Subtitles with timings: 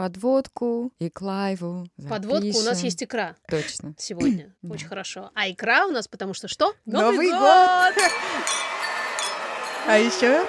[0.00, 2.84] подводку и к лайву Подводку у нас запишем.
[2.84, 3.94] есть икра Точно.
[3.98, 4.54] сегодня.
[4.62, 4.72] Да.
[4.72, 5.30] Очень хорошо.
[5.34, 6.72] А икра у нас, потому что что?
[6.86, 7.94] Новый год!
[9.86, 10.46] А еще...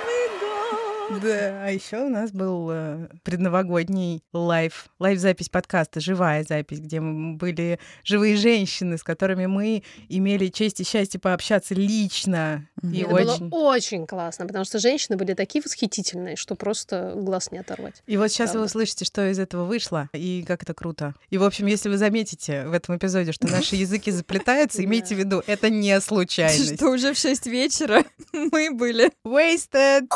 [1.19, 7.35] Да, а еще у нас был э, предновогодний live, live-запись подкаста, живая запись, где мы
[7.35, 12.67] были живые женщины, с которыми мы имели честь и счастье пообщаться лично.
[12.81, 13.49] И Это очень...
[13.49, 18.01] было очень классно, потому что женщины были такие восхитительные, что просто глаз не оторвать.
[18.07, 18.67] И вот сейчас вы Правда.
[18.67, 21.13] услышите, что из этого вышло, и как это круто.
[21.29, 25.19] И, в общем, если вы заметите в этом эпизоде, что наши языки заплетаются, имейте в
[25.19, 26.75] виду, это не случайность.
[26.75, 28.03] Что уже в 6 вечера
[28.33, 29.11] мы были.
[29.25, 30.07] Wasted!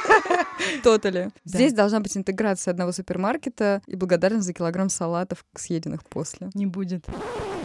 [0.82, 1.30] Тотали.
[1.44, 1.58] Да.
[1.58, 6.50] Здесь должна быть интеграция одного супермаркета и благодарность за килограмм салатов, съеденных после.
[6.54, 7.04] Не будет.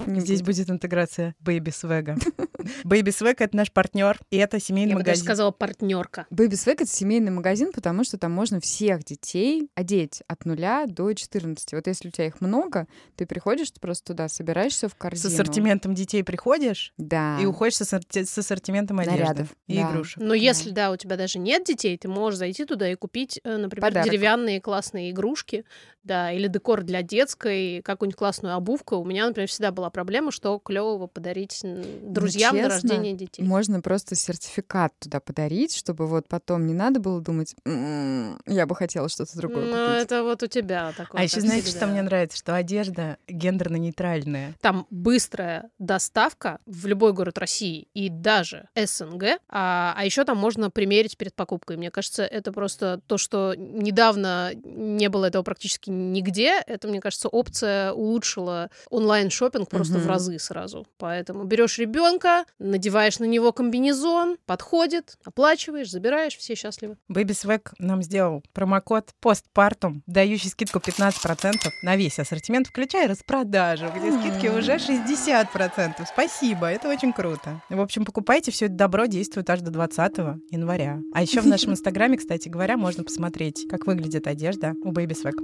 [0.05, 2.15] Не Здесь будет интеграция Baby Swag.
[2.83, 5.25] Baby Swag— это наш партнер, и это семейный Я бы даже магазин.
[5.25, 6.25] сказала партнерка.
[6.31, 11.13] Baby Swag— это семейный магазин, потому что там можно всех детей одеть от нуля до
[11.13, 11.73] 14.
[11.73, 15.33] Вот если у тебя их много, ты приходишь просто туда, собираешь все в С корзину.
[15.33, 17.37] ассортиментом детей приходишь Да.
[17.41, 19.91] и уходишь с ассорти- с ассортиментом одежды Нарядов, и да.
[19.91, 20.21] игрушек.
[20.21, 23.57] Но если, да, у тебя даже нет детей, ты можешь зайти туда и купить, э,
[23.57, 24.09] например, Подарок.
[24.09, 25.65] деревянные классные игрушки,
[26.05, 28.95] да, или декор для детской, какую-нибудь классную обувку.
[28.97, 33.43] У меня, например, всегда была проблема, что клевого подарить м, друзьям на честно, рождение детей.
[33.43, 38.75] Можно просто сертификат туда подарить, чтобы вот потом не надо было думать, «М, я бы
[38.75, 40.03] хотела что-то другое Ну, купить.
[40.05, 41.21] это вот у тебя такое.
[41.21, 41.87] А еще знаете, что всегда.
[41.87, 42.37] мне нравится?
[42.37, 44.53] Что одежда гендерно-нейтральная.
[44.61, 50.69] Там быстрая доставка в любой город России и даже СНГ, а, а еще там можно
[50.69, 51.77] примерить перед покупкой.
[51.77, 56.61] Мне кажется, это просто то, что недавно не было этого практически нигде.
[56.67, 60.09] Это, мне кажется, опция улучшила онлайн шопинг просто в Мгм.
[60.09, 60.85] разы сразу.
[60.97, 66.97] Поэтому берешь ребенка, надеваешь на него комбинезон, подходит, оплачиваешь, забираешь, все счастливы.
[67.11, 74.11] Baby Swag нам сделал промокод постпартум, дающий скидку 15% на весь ассортимент, включая распродажу, где
[74.11, 76.05] скидки уже 60%.
[76.07, 77.61] Спасибо, это очень круто.
[77.69, 80.17] В общем, покупайте, все это добро действует аж до 20
[80.51, 80.99] января.
[81.13, 85.35] А еще в нашем инстаграме, кстати говоря, можно посмотреть, как выглядит одежда у Baby Swag.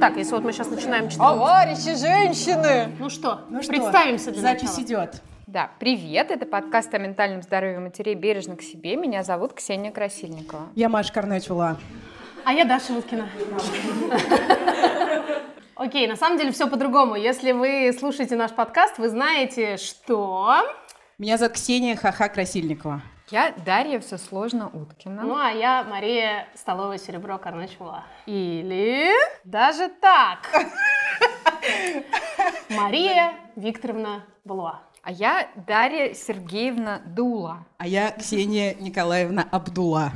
[0.00, 1.18] Так, если вот мы сейчас начинаем читать...
[1.18, 2.92] Товарищи женщины!
[2.98, 4.84] Ну что, Ну что, представимся для Запись начала.
[4.84, 5.22] идет.
[5.48, 8.96] Да, привет, это подкаст о ментальном здоровье матерей «Бережно к себе».
[8.96, 10.68] Меня зовут Ксения Красильникова.
[10.74, 11.76] Я Маша Карначула.
[12.44, 13.28] А я Даша Уткина.
[15.78, 17.14] Окей, на самом деле все по-другому.
[17.14, 20.56] Если вы слушаете наш подкаст, вы знаете, что...
[21.18, 23.00] Меня зовут Ксения Хаха Красильникова.
[23.30, 25.22] Я Дарья все сложно Уткина.
[25.22, 28.02] Ну, а я Мария Столовое Серебро Карначула.
[28.26, 29.12] Или
[29.44, 30.48] даже так.
[32.70, 34.80] Мария Викторовна Балуа.
[35.04, 37.64] А я Дарья Сергеевна Дула.
[37.76, 40.10] А я Ксения Николаевна Абдула.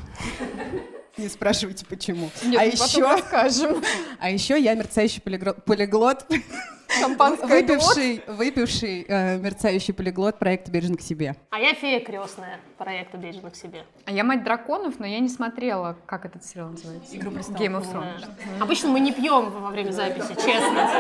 [1.17, 2.31] Не спрашивайте, почему.
[2.43, 3.83] Нет, а еще, расскажем.
[4.19, 6.27] а еще я мерцающий полигро- полиглот,
[7.01, 11.37] Шампанское выпивший, выпивший э, мерцающий полиглот проекта «Бережно к себе».
[11.51, 13.85] А я фея крестная проекта «Бережно к себе».
[14.05, 17.17] А я мать драконов, но я не смотрела, как этот сериал называется.
[17.17, 17.61] «Игру престолов».
[17.61, 18.21] Game of Thrones.
[18.21, 18.65] Да.
[18.65, 20.91] Обычно мы не пьем во время записи, честно.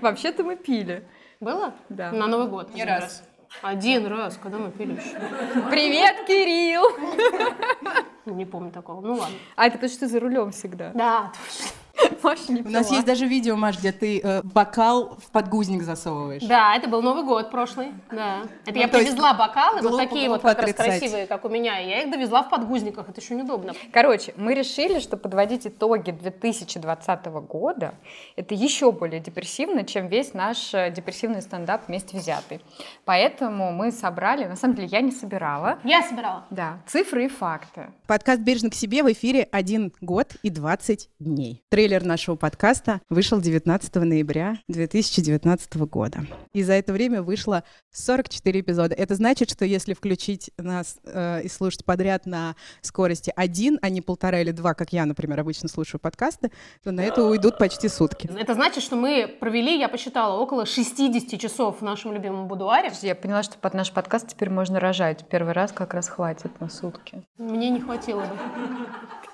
[0.00, 1.04] Вообще-то мы пили.
[1.40, 1.74] Было?
[1.88, 2.12] Да.
[2.12, 2.74] На Новый год.
[2.74, 3.22] Не один раз.
[3.60, 5.18] Один раз, когда мы пили еще.
[5.70, 6.84] Привет, Кирилл!
[8.24, 9.00] Не помню такого.
[9.00, 9.36] Ну ладно.
[9.56, 10.92] А это то, что ты за рулем всегда.
[10.94, 11.70] Да, точно.
[12.22, 16.42] Маша не У нас есть даже видео, Маш, где ты э, бокал в подгузник засовываешь.
[16.42, 17.92] Да, это был Новый год прошлый.
[18.10, 18.42] Да.
[18.64, 21.00] Это Ну, я есть привезла бокалы, вот глупо такие вот как раз отрицать.
[21.00, 21.80] красивые, как у меня.
[21.80, 23.08] и Я их довезла в подгузниках.
[23.08, 23.72] Это еще неудобно.
[23.92, 27.94] Короче, мы решили, что подводить итоги 2020 года
[28.36, 32.60] это еще более депрессивно, чем весь наш э, депрессивный стендап вместе взятый.
[33.04, 36.44] Поэтому мы собрали, на самом деле я не собирала, Я собирала.
[36.50, 37.90] да, цифры и факты.
[38.06, 41.62] Подкаст «Бережно к себе» в эфире один год и 20 дней.
[41.68, 46.26] Трейлер нашего подкаста вышел 19 ноября 2019 года.
[46.54, 48.94] И за это время вышло 44 эпизода.
[48.94, 54.00] Это значит, что если включить нас э, и слушать подряд на скорости один, а не
[54.00, 56.50] полтора или два, как я, например, обычно слушаю подкасты,
[56.82, 58.30] то на это уйдут почти сутки.
[58.38, 62.90] Это значит, что мы провели, я посчитала, около 60 часов в нашем любимом будуаре.
[63.02, 65.26] Я поняла, что под наш подкаст теперь можно рожать.
[65.28, 67.22] Первый раз как раз хватит на сутки.
[67.36, 69.31] Мне не хватило бы.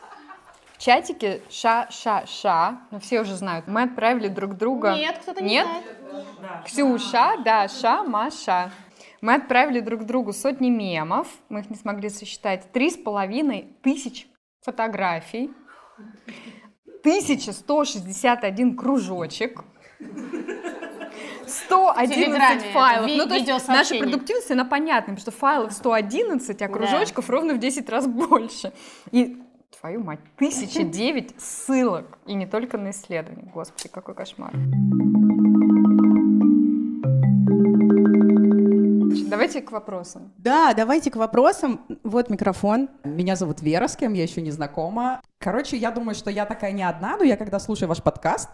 [0.79, 4.95] В чатике ша-ша-ша, ну все уже знают, мы отправили друг друга...
[4.95, 5.67] Нет, кто-то не Нет?
[5.67, 6.65] знает.
[6.67, 8.71] Ксюша, Даша, Маша.
[9.21, 14.29] Мы отправили друг другу сотни мемов, мы их не смогли сосчитать, три с половиной тысяч
[14.63, 15.51] фотографий.
[17.01, 19.65] 1161 кружочек.
[21.49, 23.11] 111 Телеграме, файлов.
[23.17, 27.59] ну, то есть наша продуктивность, она понятна, потому что файлов 111, а кружочков ровно в
[27.59, 28.73] 10 раз больше.
[29.11, 32.19] И, твою мать, 1009 ссылок.
[32.27, 33.51] И не только на исследования.
[33.53, 34.53] Господи, какой кошмар.
[39.29, 40.33] Давайте к вопросам.
[40.39, 41.81] Да, давайте к вопросам.
[42.03, 42.89] Вот микрофон.
[43.05, 45.21] Меня зовут Вера, с кем я еще не знакома.
[45.39, 48.49] Короче, я думаю, что я такая не одна, но я когда слушаю ваш подкаст,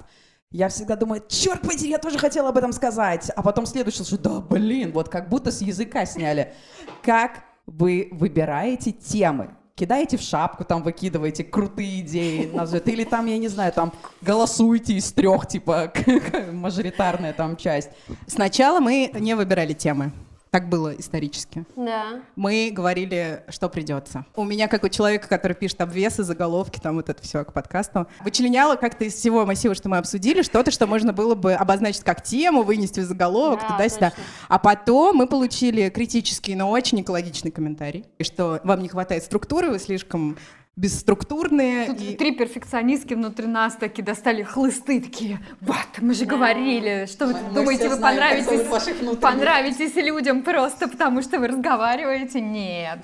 [0.50, 3.31] я всегда думаю, черт подери, я тоже хотела об этом сказать.
[3.34, 6.55] А потом следующий, что да, блин, вот как будто с языка сняли.
[7.02, 9.56] Как вы выбираете темы?
[9.76, 13.92] Кидаете в шапку, там выкидываете крутые идеи, назовете, или там, я не знаю, там
[14.22, 15.92] голосуете из трех, типа,
[16.52, 17.90] мажоритарная там часть.
[18.28, 20.12] Сначала мы не выбирали темы.
[20.54, 21.64] Так было исторически.
[21.74, 22.20] Да.
[22.36, 24.24] Мы говорили, что придется.
[24.36, 28.06] У меня, как у человека, который пишет обвесы, заголовки, там вот это все к подкасту,
[28.20, 32.22] вычленяла как-то из всего массива, что мы обсудили, что-то, что можно было бы обозначить как
[32.22, 34.12] тему, вынести в заголовок, Да, туда-сюда.
[34.46, 39.80] А потом мы получили критический, но очень экологичный комментарий, что вам не хватает структуры, вы
[39.80, 40.36] слишком
[40.76, 41.86] бесструктурные.
[41.86, 47.26] Тут и- три перфекционистки внутри нас такие достали хлысты, такие, вот, мы же говорили, что
[47.26, 52.40] вы Мы думаете, вы знаем, понравитесь, понравитесь людям просто потому, что вы разговариваете?
[52.40, 53.00] Нет.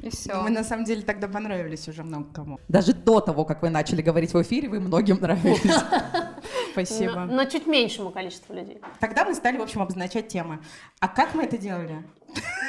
[0.00, 0.40] И все.
[0.42, 2.60] Мы на самом деле тогда понравились уже много кому.
[2.68, 5.60] Даже до того, как вы начали говорить в эфире, вы многим нравились.
[6.72, 7.24] Спасибо.
[7.24, 8.80] Но, но чуть меньшему количеству людей.
[9.00, 10.60] Тогда мы стали, в общем, обозначать темы.
[11.00, 12.02] А как мы это делали?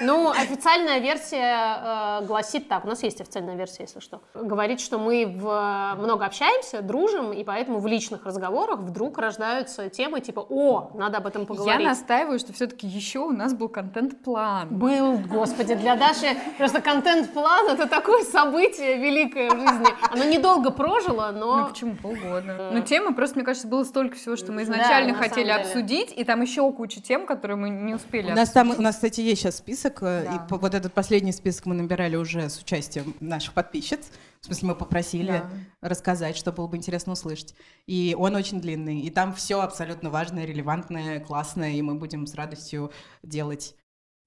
[0.01, 2.85] Ну, официальная версия э, гласит так.
[2.85, 4.21] У нас есть официальная версия, если что.
[4.33, 10.21] Говорит, что мы в- много общаемся, дружим, и поэтому в личных разговорах вдруг рождаются темы
[10.21, 11.85] типа «О, надо об этом Я поговорить».
[11.85, 14.69] настаиваю, что все-таки еще у нас был контент-план.
[14.69, 19.87] Был, господи, для Даши просто контент-план— это такое событие великое в жизни.
[20.11, 21.67] Оно недолго прожило, Ну но...
[21.67, 22.69] почему полгода?
[22.71, 26.13] Ну темы просто, мне кажется, было столько всего, что мы Да, изначально на хотели обсудить,
[26.15, 28.79] и там еще куча тем, которые мы не успели У нас там, обсудить.
[28.79, 30.35] у нас, кстати, есть сейчас список, э, Да.
[30.35, 34.09] и по- вот этот последний список мы набирали уже с участием наших подписчиц.
[34.41, 35.43] В смысле, мы попросили
[35.81, 37.55] рассказать, что было бы интересно услышать.
[37.87, 42.33] И он очень длинный, и там все абсолютно важное, релевантное, классное, и мы будем с
[42.35, 42.91] радостью
[43.23, 43.75] делать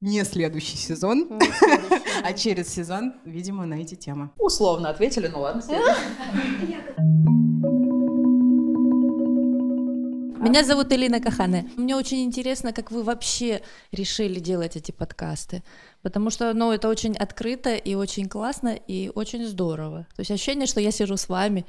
[0.01, 2.03] не следующий сезон, Не следующий.
[2.25, 4.31] а через сезон, видимо, на эти темы.
[4.39, 5.63] Условно ответили, ну ладно.
[5.63, 6.77] следующий.
[10.43, 11.71] Меня зовут Элина Кахане.
[11.77, 13.63] Мне очень интересно, как вы вообще
[13.93, 15.63] решили делать эти подкасты.
[16.03, 20.09] Потому что, ну, это очень открыто и очень классно и очень здорово.
[20.17, 21.65] То есть ощущение, что я сижу с вами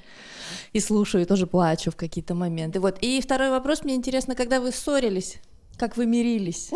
[0.74, 2.80] и слушаю, и тоже плачу в какие-то моменты.
[2.80, 2.98] Вот.
[3.02, 5.36] И второй вопрос, мне интересно, когда вы ссорились,
[5.78, 6.72] как вы мирились?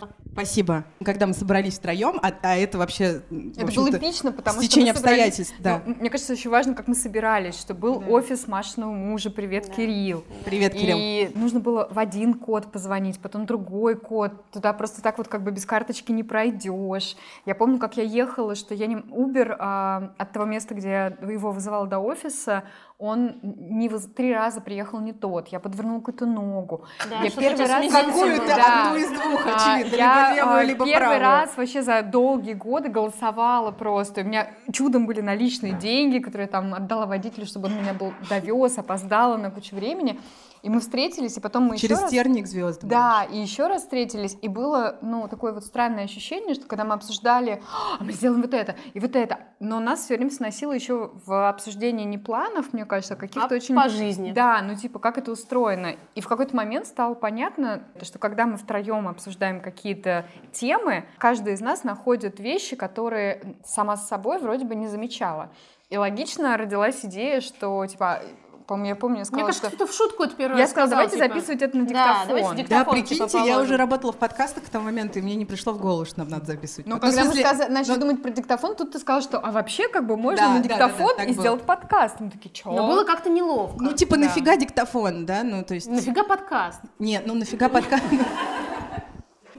[0.32, 0.84] Спасибо.
[1.04, 3.22] Когда мы собрались втроем, а, а это вообще...
[3.56, 5.82] Это было эпично, потому что стечение обстоятельств, да.
[5.84, 10.24] Ну, мне кажется, очень важно, как мы собирались, что был офис Машиного мужа, привет, Кирилл.
[10.44, 10.96] Привет, Кирилл.
[10.98, 14.32] И нужно было в один код позвонить, потом другой код.
[14.50, 17.16] Туда просто так вот как бы без карточки не пройдешь.
[17.44, 18.96] Я помню, как я ехала, что я не...
[18.96, 22.64] Uber а, от того места, где я его вызывала до офиса,
[22.98, 25.48] он не воз- три раза приехал не тот.
[25.48, 26.84] Я подвернула какую-то ногу.
[27.08, 27.90] Да, я первый раз...
[27.90, 28.88] Какую-то Да.
[28.88, 29.98] одну из двух, А, очевидно,
[30.28, 31.20] я, левую, а, либо первый правую.
[31.20, 34.20] раз вообще за долгие годы голосовала просто.
[34.20, 38.12] У меня чудом были наличные деньги, которые я там отдала водителю, чтобы он меня был
[38.28, 40.18] довез, опоздала на кучу времени.
[40.62, 42.10] И мы встретились, и потом мы Через еще раз...
[42.10, 42.80] терник звезд.
[42.82, 46.94] Да, и еще раз встретились, и было, ну, такое вот странное ощущение, что когда мы
[46.94, 47.62] обсуждали,
[47.98, 51.48] а мы сделаем вот это и вот это, но нас все время сносило еще в
[51.48, 53.76] обсуждении не планов, мне кажется, а каких-то А очень...
[53.76, 54.32] по жизни.
[54.32, 55.96] Да, ну типа, как это устроено.
[56.14, 61.60] И в какой-то момент стало понятно, что когда мы втроем обсуждаем какие-то темы, каждый из
[61.60, 65.50] нас находит вещи, которые сама с собой вроде бы не замечала.
[65.90, 68.22] И логично родилась идея, что, типа,
[68.70, 69.76] по-моему, я помню, я Мне сказала, кажется, что...
[69.76, 71.88] кто-то в шутку это первый Я раз сказала, сказал, давайте типа, записывать это на Да,
[71.90, 72.28] диктофон.
[72.28, 73.62] давайте Да, диктофон, типа, прикиньте, я положим.
[73.64, 76.28] уже работала в подкастах к тому моменту, и мне не пришло в голову, что нам
[76.28, 76.86] надо записывать.
[76.86, 79.40] Ну, в когда мы смысле, сказа- начали ну, думать про диктофон, тут ты сказал, что
[79.40, 81.40] а вообще как бы можно Да, на да, да, диктофон да, так и было.
[81.42, 82.20] сделать подкаст.
[82.20, 82.70] Мы такие, чё?
[82.70, 83.82] Но было как-то неловко.
[83.82, 84.22] Ну, типа, Да.
[84.26, 85.42] нафига диктофон, да?
[85.42, 85.88] Ну, то есть...
[85.88, 86.80] Нафига подкаст?
[87.00, 88.04] Нет, ну нафига подкаст?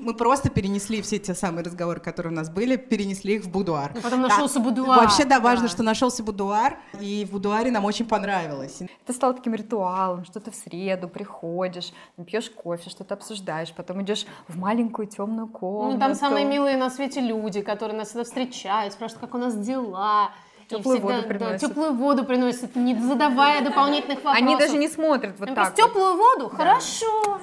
[0.01, 3.91] Мы просто перенесли все те самые разговоры, которые у нас были, перенесли их в будуар.
[3.93, 4.29] Ну, потом Да.
[4.29, 5.00] нашелся будуар.
[5.00, 5.72] Вообще, да, важно, да.
[5.72, 8.81] что нашелся будуар, и в будуаре нам очень понравилось.
[9.05, 11.93] Это стало таким ритуалом, что ты в среду приходишь,
[12.25, 15.93] пьешь кофе, что-то обсуждаешь, потом идешь в маленькую темную комнату.
[15.93, 19.55] Ну, там самые милые на свете люди, которые нас всегда встречают, спрашивают, как у нас
[19.55, 20.31] дела.
[20.67, 21.60] Теплую всегда, воду да, приносят.
[21.70, 24.41] теплую воду приносят, не задавая дополнительных вопросов.
[24.41, 25.89] Они даже не смотрят вот Они так просто вот.
[25.91, 26.50] теплую воду?
[26.50, 27.39] Хорошо.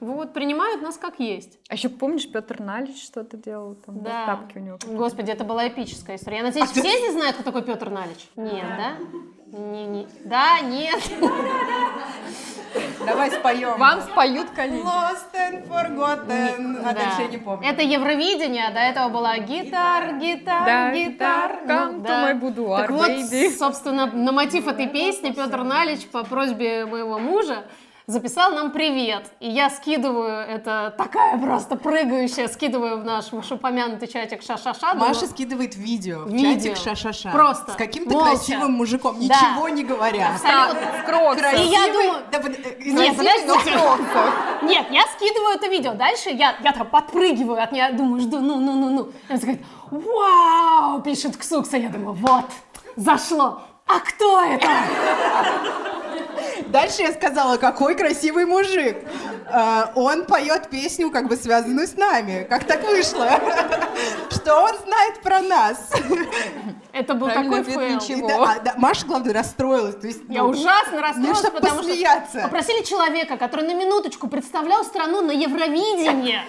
[0.00, 1.58] Вот, принимают нас как есть.
[1.68, 3.74] А еще помнишь, Петр Налич что-то делал?
[3.74, 4.24] Там, да.
[4.26, 4.78] Тапки у него.
[4.86, 6.38] Господи, это была эпическая история.
[6.38, 8.28] Я надеюсь, А ты- все здесь знают, кто такой Петр Налич?
[8.34, 8.92] Нет, да?
[9.58, 10.08] Не, не.
[10.24, 11.00] Да, нет.
[13.04, 13.76] Давай споем.
[13.78, 14.84] Вам споют коллеги.
[14.84, 16.78] Lost and forgotten.
[16.84, 17.00] А Да.
[17.00, 17.68] дальше я не помню.
[17.68, 21.52] Это Евровидение, а до этого была гитар, гитар, Да, гитар.
[21.64, 22.30] гитар, come Ну, to да.
[22.32, 23.50] my boudoir, Так вот, baby.
[23.50, 27.64] собственно, на мотив этой песни Петр Налич по просьбе моего мужа
[28.10, 29.30] записал нам привет.
[29.40, 34.92] И я скидываю, это такая просто прыгающая, скидываю в наш вышеупомянутый чатик ша-ша-ша.
[34.94, 36.74] думаю, Маша скидывает видео в Видео.
[36.74, 37.30] чатик ша-ша-ша.
[37.30, 37.72] Просто.
[37.72, 38.30] С каким-то Молча.
[38.30, 39.34] красивым мужиком, Да.
[39.34, 40.32] ничего не говоря.
[40.34, 40.98] Абсолютно.
[41.02, 41.54] В кроксах.
[41.54, 44.34] И я думаю, Да, э, Нет, но в кроксах.
[44.62, 45.94] Нет, я скидываю это видео.
[45.94, 49.02] Дальше я, я так подпрыгиваю от нее, думаю, жду, ну, ну, ну, ну.
[49.28, 51.76] И она говорит, вау, пишет Ксукса.
[51.76, 52.46] Я думаю, вот,
[52.96, 53.62] зашло.
[53.92, 54.68] А кто это?
[56.66, 58.98] Дальше я сказала, какой красивый мужик.
[59.46, 62.46] А, Он поет песню, как бы связанную с нами.
[62.48, 63.28] Как так вышло?
[64.30, 65.90] Что он знает про нас?
[66.92, 68.16] Это был Правильный такой ответ фейл.
[68.16, 68.28] ничего.
[68.28, 69.94] Да, а, да, Маша, главное, расстроилась.
[69.96, 72.40] То есть, Я ну, ужасно расстроилась, чтобы потому что посмеяться.
[72.42, 76.40] попросили человека, который на минуточку представлял страну на Евровидении,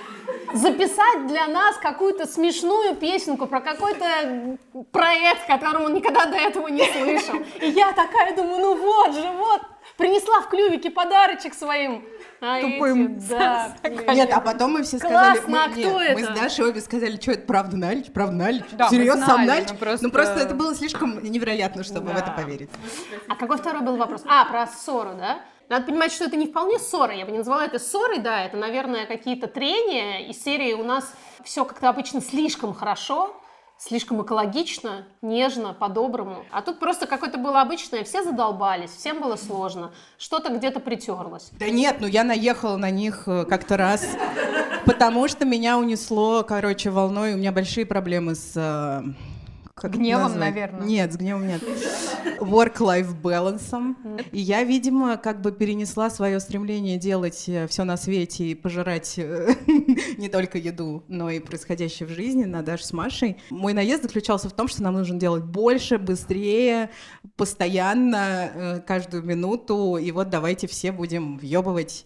[0.53, 4.57] записать для нас какую-то смешную песенку про какой-то
[4.91, 7.35] проект, которому он никогда до этого не слышал.
[7.59, 9.30] И я такая думаю, ну вот же,
[10.01, 12.03] принесла в клювике подарочек своим.
[12.43, 13.17] А Тупым.
[13.17, 13.75] эти, да,
[14.13, 16.33] Нет, а потом мы все сказали, Классно, мы, а нет, кто мы это?
[16.35, 19.69] с Дашей обе сказали, что это правда Налич, правда Налич, Да, мы серьезно, сам Налич.
[19.69, 22.19] ну просто- Ну просто это было слишком невероятно, чтобы в Да.
[22.21, 22.69] это поверить.
[23.27, 24.23] А какой второй был вопрос?
[24.25, 25.41] А, про ссору, да?
[25.69, 27.13] Надо понимать, что это не вполне ссора.
[27.13, 31.13] Я бы не назвала это ссорой, да, это, наверное, какие-то трения из серии у нас
[31.45, 33.39] все как-то обычно слишком хорошо,
[33.81, 36.45] слишком экологично, нежно, по-доброму.
[36.51, 41.49] А тут просто какое-то было обычное, все задолбались, всем было сложно, что-то где-то притерлось.
[41.59, 44.05] Да нет, ну я наехала на них э, как-то раз,
[44.85, 47.33] потому что меня унесло, короче, волной.
[47.33, 49.03] У меня большие проблемы с...
[49.83, 50.39] э, как Гневом, назвать?
[50.39, 50.85] наверное.
[50.85, 51.61] Нет, с гневом нет.
[52.39, 53.95] Work-life balance.
[54.31, 59.55] И я, видимо, как бы перенесла свое стремление делать все на свете и пожирать э,
[60.17, 63.37] не только еду, но и происходящее в жизни на Дашу с Машей.
[63.49, 66.89] Мой наезд заключался в том, что нам нужно делать больше, быстрее,
[67.35, 69.97] постоянно, э, каждую минуту.
[69.97, 72.05] И вот давайте все будем въебывать,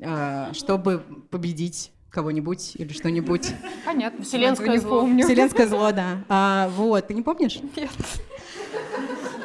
[0.00, 3.52] э, чтобы победить кого-нибудь или что-нибудь.
[3.84, 4.24] Понятно.
[4.24, 5.00] Вселенское зло.
[5.00, 5.24] помню.
[5.26, 6.18] Вселенское зло, да.
[6.28, 7.58] А, вот, ты не помнишь?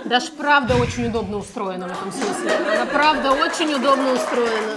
[0.05, 2.51] Даже правда очень удобно устроена в этом смысле.
[2.73, 4.75] Она правда очень удобно устроена.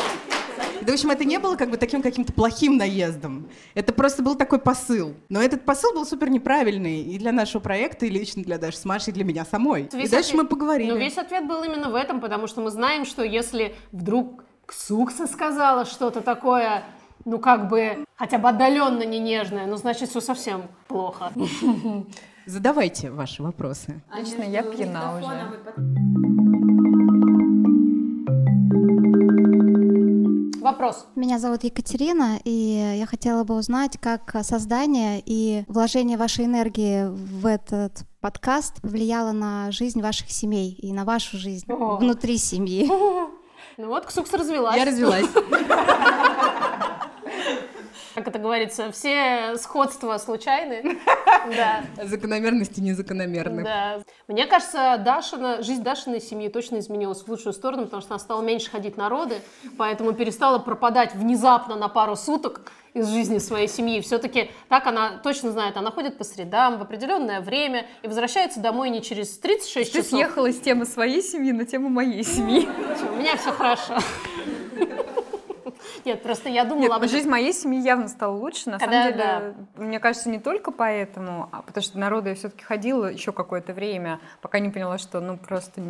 [0.82, 3.48] Да, в общем, это не было как бы таким каким-то плохим наездом.
[3.74, 5.14] Это просто был такой посыл.
[5.28, 8.84] Но этот посыл был супер неправильный и для нашего проекта, и лично для Даши с
[8.84, 9.88] Машей, и для меня самой.
[9.92, 10.90] Весь и дальше ответ- мы поговорили.
[10.90, 15.26] Ну, весь ответ был именно в этом, потому что мы знаем, что если вдруг Ксукса
[15.28, 16.82] сказала что-то такое,
[17.24, 21.32] ну, как бы, хотя бы отдаленно не нежное, ну, значит, все совсем плохо.
[22.46, 24.02] Задавайте ваши вопросы.
[24.16, 26.42] Лично я пьяна уже.
[30.60, 31.06] Вопрос.
[31.16, 37.46] Меня зовут Екатерина, и я хотела бы узнать, как создание и вложение вашей энергии в
[37.46, 41.96] этот подкаст влияло на жизнь ваших семей и на вашу жизнь О.
[41.96, 42.88] внутри семьи.
[43.78, 44.76] Ну вот, Ксукса развелась.
[44.76, 45.24] Я развелась.
[48.14, 50.98] Как это говорится, все сходства случайны.
[51.56, 51.82] Да.
[52.04, 53.64] Закономерности незакономерны.
[53.64, 54.00] Да.
[54.28, 58.42] Мне кажется, Дашина, жизнь Дашиной семьи точно изменилась в лучшую сторону, потому что она стала
[58.42, 59.34] меньше ходить на роды,
[59.76, 64.00] поэтому перестала пропадать внезапно на пару суток из жизни своей семьи.
[64.00, 68.90] Все-таки так она точно знает, она ходит по средам в определенное время и возвращается домой
[68.90, 70.10] не через 36 Ты часов.
[70.10, 72.68] съехала с темы своей семьи на тему моей семьи.
[73.10, 73.98] У меня все хорошо.
[76.04, 77.08] Нет, просто я думала Нет, об этом.
[77.08, 78.70] жизнь моей семьи явно стала лучше.
[78.70, 83.06] На самом деле, мне кажется, не только поэтому, а потому что народу я все-таки ходила
[83.06, 85.80] еще какое-то время, пока не поняла, что ну просто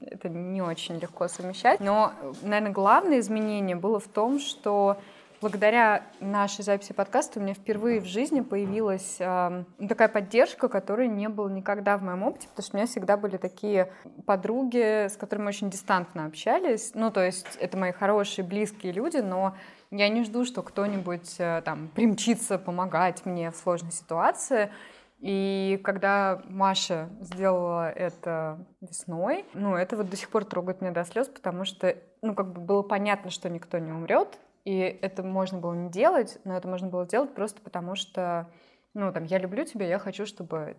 [0.00, 1.80] это не очень легко совмещать.
[1.80, 2.12] Но,
[2.42, 4.98] наверное, главное изменение было в том, что
[5.40, 11.28] благодаря нашей записи подкаста у меня впервые в жизни появилась ну, такая поддержка, которой не
[11.28, 13.92] было никогда в моем опыте, потому что у меня всегда были такие
[14.26, 16.92] подруги, с которыми очень дистантно общались.
[16.94, 19.56] Ну, то есть это мои хорошие, близкие люди, но
[19.90, 24.70] я не жду, что кто-нибудь э, там примчится помогать мне в сложной ситуации.
[25.18, 31.04] И когда Маша сделала это весной, ну, это вот до сих пор трогает меня до
[31.04, 35.58] слез, потому что, ну, как бы было понятно, что никто не умрет, и это можно
[35.58, 38.50] было не делать, но это можно было сделать просто потому, что,
[38.94, 40.76] ну, там, я люблю тебя, я хочу, чтобы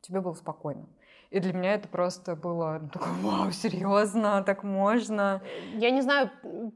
[0.00, 0.86] тебе было спокойно.
[1.30, 5.40] И для меня это просто было ну, такое, вау, серьезно, так можно.
[5.74, 6.30] Я не знаю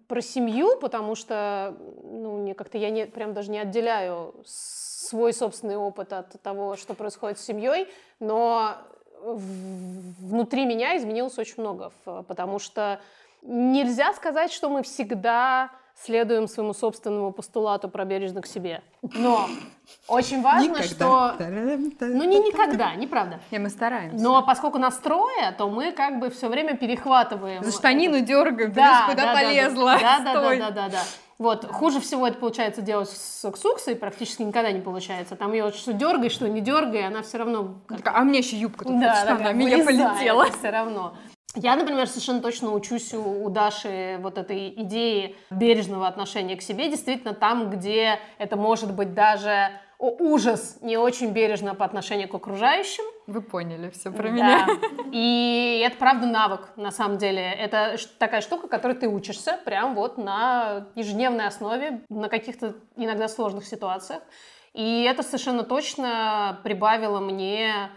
[0.09, 5.77] про семью, потому что, ну, мне как-то я не, прям даже не отделяю свой собственный
[5.77, 7.87] опыт от того, что происходит с семьей,
[8.19, 8.79] но
[9.23, 13.01] внутри меня изменилось очень много, потому что
[13.43, 15.71] нельзя сказать, что мы всегда
[16.05, 18.83] следуем своему собственному постулату про бережно к себе.
[19.03, 19.49] Но
[20.09, 21.35] очень важно, что...
[21.39, 23.41] Ну, не никогда, неправда.
[23.51, 24.23] И мы стараемся.
[24.23, 27.65] Но поскольку нас трое, то мы как бы все время перехватываем.
[27.65, 29.97] За штанину дергаем, ты Да, куда да, полезла.
[30.01, 31.03] Да, да, да, да, да, да.
[31.39, 35.37] Вот, хуже всего это получается делать с Ксуксой, практически никогда не получается.
[35.37, 37.75] Там ее что дергай, что не дергай, она все равно...
[37.87, 40.47] как- А мне еще юбка тут Да, штана, такая, меня полетела.
[40.51, 41.15] все равно.
[41.57, 46.89] Я, например, совершенно точно учусь у, у Даши вот этой идеи бережного отношения к себе,
[46.89, 52.35] действительно там, где это может быть даже о, ужас, не очень бережно по отношению к
[52.35, 54.31] окружающим, Вы поняли все про да.
[54.31, 54.67] меня.
[55.11, 57.43] И это правда навык, на самом деле.
[57.43, 63.65] Это такая штука, которой ты учишься прям вот на ежедневной основе, на каких-то иногда сложных
[63.65, 64.23] ситуациях.
[64.75, 67.91] И это совершенно точно прибавило мне,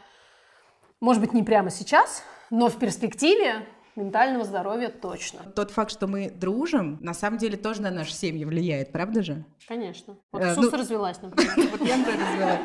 [1.01, 3.65] может быть, не прямо сейчас, но в перспективе
[3.96, 5.39] ментального здоровья точно.
[5.56, 9.44] Тот факт, что мы дружим, на самом деле тоже на наши семьи влияет, правда же?
[9.68, 10.18] Конечно.
[10.32, 11.53] Вот Э, Суса ну- развелась, например.
[11.72, 12.60] Вот я бы развела.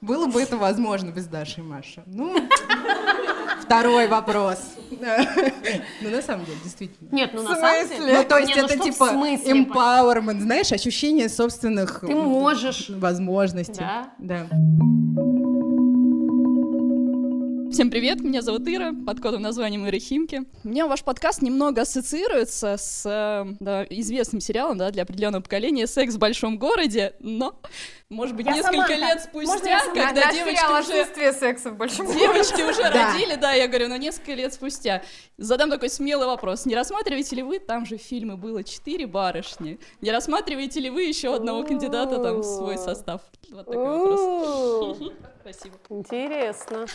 [0.00, 2.02] Было бы это возможно без Даши и Маши.
[2.06, 2.34] Ну,
[3.62, 4.58] второй вопрос.
[6.00, 7.08] Ну, на самом деле, действительно.
[7.12, 8.18] Нет, ну на самом деле...
[8.18, 12.88] Ну, то есть ну это типа empowerment, знаешь, ощущение собственных Ты можешь.
[12.90, 13.84] возможностей.
[14.18, 14.46] Да.
[17.68, 17.74] Да.
[17.74, 20.42] Всем привет, меня зовут Ира, под кодовым названием Ира Химки.
[20.64, 25.86] У меня ваш подкаст немного ассоциируется с э, да, известным сериалом да, для определенного поколения
[25.86, 27.60] «Секс в большом городе», но,
[28.08, 28.94] может быть, Я несколько Саманта.
[28.94, 31.00] лет спустя, я когда Наш девочки уже...
[31.00, 33.12] «Отсутствие секса в большом Девочки уже Да.
[33.12, 35.02] родили, да, я говорю, на несколько лет спустя.
[35.36, 36.64] Задам такой смелый вопрос.
[36.64, 41.02] Не рассматриваете ли вы, там же в фильме было четыре барышни, не рассматриваете ли вы
[41.02, 43.20] еще одного кандидата там в свой состав?
[43.50, 44.98] Вот такой вопрос.
[45.42, 45.76] Спасибо.
[45.90, 46.86] Интересно.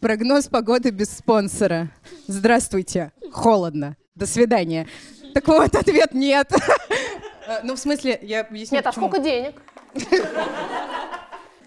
[0.00, 1.88] Прогноз погоды без спонсора.
[2.26, 3.12] Здравствуйте.
[3.32, 3.96] Холодно.
[4.14, 4.86] До свидания.
[5.34, 6.50] Так вот, ответ нет.
[7.46, 9.60] Э, Ну, в смысле, я объясню, Нет, а сколько денег?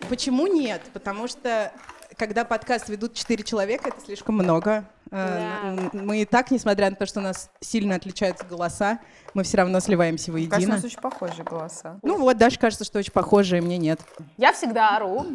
[0.10, 0.82] Почему нет?
[0.94, 1.72] Потому что
[2.18, 4.86] когда подкаст ведут четыре человека, это слишком много.
[5.12, 9.00] Э, н- Мы и так, несмотря на то, что у нас сильно отличаются голоса,
[9.34, 10.76] мы все равно сливаемся Кажется, у воедино.
[10.76, 12.00] нас очень похожие голоса.
[12.02, 14.00] Ну вот, Даша кажется, что очень похожие, мне нет.
[14.38, 15.26] Я всегда ору,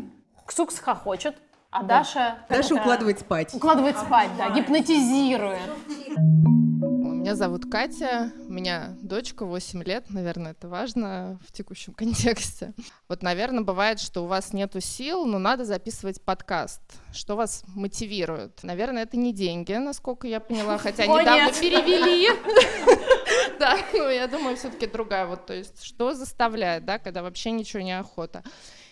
[0.47, 1.37] Ксукс хохочет,
[1.71, 2.39] а Даша...
[2.49, 3.55] как Даша это, укладывает спать.
[3.55, 5.61] Укладывает спать, да, гипнотизирует.
[7.29, 12.73] Меня зовут Катя, у меня дочка 8 лет, наверное, это важно в текущем контексте.
[13.07, 16.81] Вот, наверное, бывает, что у вас нету сил, но надо записывать подкаст.
[17.13, 18.63] Что вас мотивирует?
[18.63, 21.61] Наверное, это не деньги, насколько я поняла, хотя О, недавно нет.
[21.61, 22.31] перевели.
[23.59, 25.27] Да, ну я думаю, все-таки другая.
[25.27, 28.45] Вот, то есть, что заставляет, да, когда вообще ничего не охота.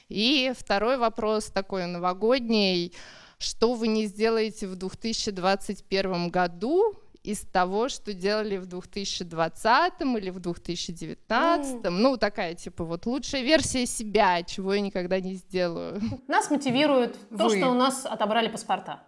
[0.08, 2.92] И второй вопрос такой новогодний.
[3.38, 10.38] Что вы не сделаете в 2021 году из того, что делали в 2020 или в
[10.38, 11.90] 2019?
[11.90, 16.00] Ну, такая, типа, вот лучшая версия себя, чего я никогда не сделаю.
[16.28, 17.58] Нас мотивирует то, Вы.
[17.58, 19.02] что у нас отобрали паспорта.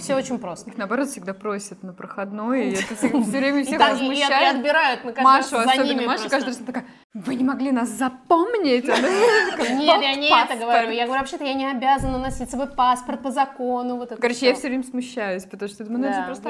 [0.00, 0.70] Все очень просто.
[0.70, 4.00] Их, наоборот, всегда просят на проходной, и это все время всех Да, и- и от-
[4.02, 4.56] и возмущает.
[4.56, 5.04] отбирают.
[5.18, 6.28] Машу, особенно просто.
[6.28, 6.86] каждый раз такая,
[7.24, 8.86] вы не могли нас запомнить?
[8.86, 10.90] Нет, я не это говорю.
[10.90, 13.96] Я говорю, вообще-то я не обязана носить с собой паспорт по закону.
[13.96, 16.44] Вот это Короче, я все время смущаюсь, потому что думаю, ну это просто.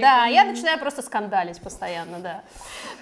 [0.00, 2.42] Да, я начинаю просто скандалить постоянно, да.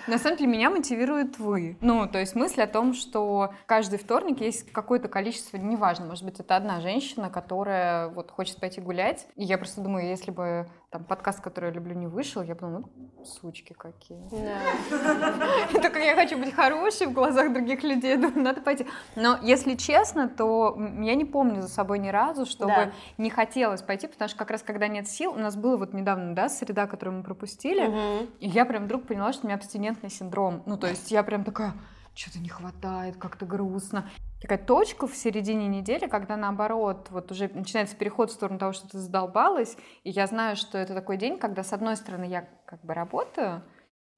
[0.06, 1.76] На самом деле меня мотивирует вы.
[1.80, 6.38] Ну, то есть мысль о том, что каждый вторник есть какое-то количество, неважно, может быть,
[6.38, 9.26] это одна женщина, которая вот хочет пойти гулять.
[9.36, 12.60] И я просто думаю, если бы там подкаст, который я люблю, не вышел, я бы
[12.60, 14.18] думала, ну, сучки какие.
[15.82, 18.86] Только я хочу быть хорошей в глазах других людей, думаю, надо пойти.
[19.14, 22.92] Но если честно, то я не помню за собой ни разу, чтобы Да.
[23.18, 26.34] не хотелось пойти, потому что как раз когда нет сил, у нас было вот недавно,
[26.34, 30.62] да, среда, которую мы пропустили, и я прям вдруг поняла, что у меня абстинентный синдром.
[30.64, 31.74] Ну, то есть я прям такая,
[32.14, 34.08] что-то не хватает, как-то грустно.
[34.40, 38.86] Такая точка в середине недели, когда наоборот, вот уже начинается переход в сторону того, что
[38.88, 42.84] ты задолбалась, и я знаю, что это такой день, когда, с одной стороны, я как
[42.84, 43.62] бы работаю,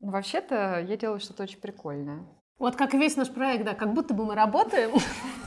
[0.01, 2.27] но вообще-то я делаю что-то очень прикольное.
[2.59, 4.91] Вот как и весь наш проект, да, как будто бы мы работаем,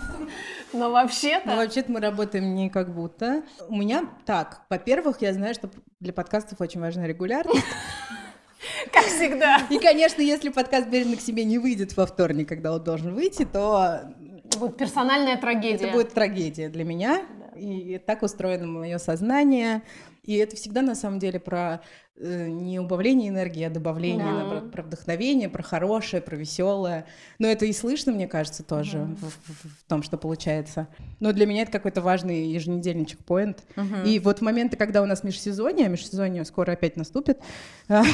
[0.73, 1.49] но вообще-то...
[1.49, 3.43] Ну, вообще-то мы работаем не как будто.
[3.67, 4.61] У меня так.
[4.69, 7.65] Во-первых, я знаю, что для подкастов очень важна регулярность.
[8.91, 9.57] Как всегда.
[9.69, 13.43] И, конечно, если подкаст «Бережно к себе» не выйдет во вторник, когда он должен выйти,
[13.43, 14.13] то
[14.59, 15.91] Будет персональная это трагедия.
[15.91, 17.21] будет трагедия для меня.
[17.55, 19.81] И так устроено мое сознание.
[20.23, 21.81] И это всегда на самом деле про
[22.15, 24.31] э, не убавление энергии, а добавление, Да.
[24.31, 27.05] наоборот, про вдохновение, про хорошее, про веселое.
[27.39, 30.87] Но это и слышно, мне кажется, тоже в, в- в том, что получается.
[31.19, 33.63] Но для меня это какой-то важный еженедельничек поинт.
[34.05, 37.39] И вот моменты, когда у нас межсезонье, а межсезонье скоро опять наступит,
[37.87, 38.05] Это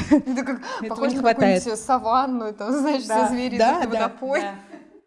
[0.44, 1.58] как Этого похоже не на хватает.
[1.62, 4.40] какую-нибудь саванну, там, знаешь, Да, все звери да, да, водопой.
[4.40, 4.54] да.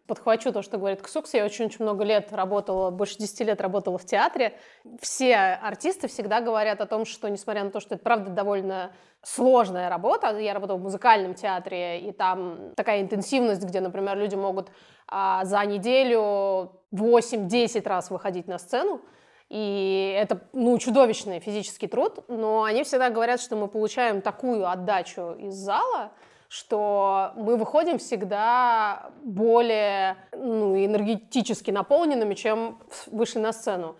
[0.06, 1.32] Подхвачу то, что говорит Ксукс.
[1.34, 4.58] Я очень-очень много лет работала, больше 10 лет работала в театре.
[5.00, 9.88] Все артисты всегда говорят о том, что, несмотря на то, что это, правда, довольно сложная
[9.88, 14.70] работа, я работала в музыкальном театре, и там такая интенсивность, где, например, люди могут
[15.06, 19.00] а, за неделю 8-10 раз выходить на сцену,
[19.48, 25.34] и это, ну, чудовищный физический труд, но они всегда говорят, что мы получаем такую отдачу
[25.34, 26.12] из зала,
[26.52, 33.96] что мы выходим всегда более ну, энергетически наполненными, чем вышли на сцену.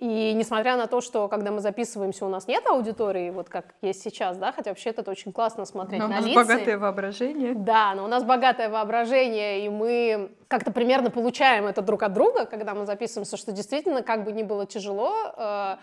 [0.00, 4.02] И несмотря на то, что когда мы записываемся, у нас нет аудитории, вот как есть
[4.02, 6.40] сейчас, да, хотя вообще это очень классно смотреть Но у на нас лица.
[6.40, 7.54] богатое воображение.
[7.54, 12.44] Да, но у нас богатое воображение, и мы как-то примерно получаем это друг от друга,
[12.44, 15.76] когда мы записываемся, что действительно, как бы ни было тяжело, э,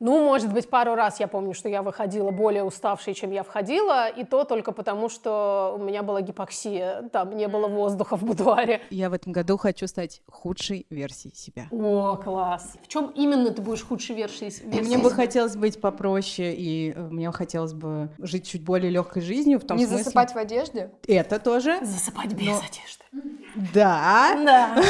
[0.00, 4.08] ну, может быть, пару раз я помню, что я выходила более уставшей, чем я входила,
[4.08, 8.80] и то только потому, что у меня была гипоксия, там не было воздуха в будуаре.
[8.90, 11.66] Я в этом году хочу стать худшей версией себя.
[11.70, 12.74] О, класс!
[12.82, 14.50] В чем именно ты будешь худшей версией?
[14.50, 15.16] Версией мне бы себя?
[15.16, 19.76] хотелось быть попроще, и э, мне хотелось бы жить чуть более легкой жизнью в том
[19.76, 20.04] Не смысле.
[20.04, 20.90] засыпать в одежде?
[21.06, 21.78] Это тоже.
[21.84, 23.34] Засыпать без Но- одежды.
[23.74, 24.34] Да.
[24.44, 24.82] Да.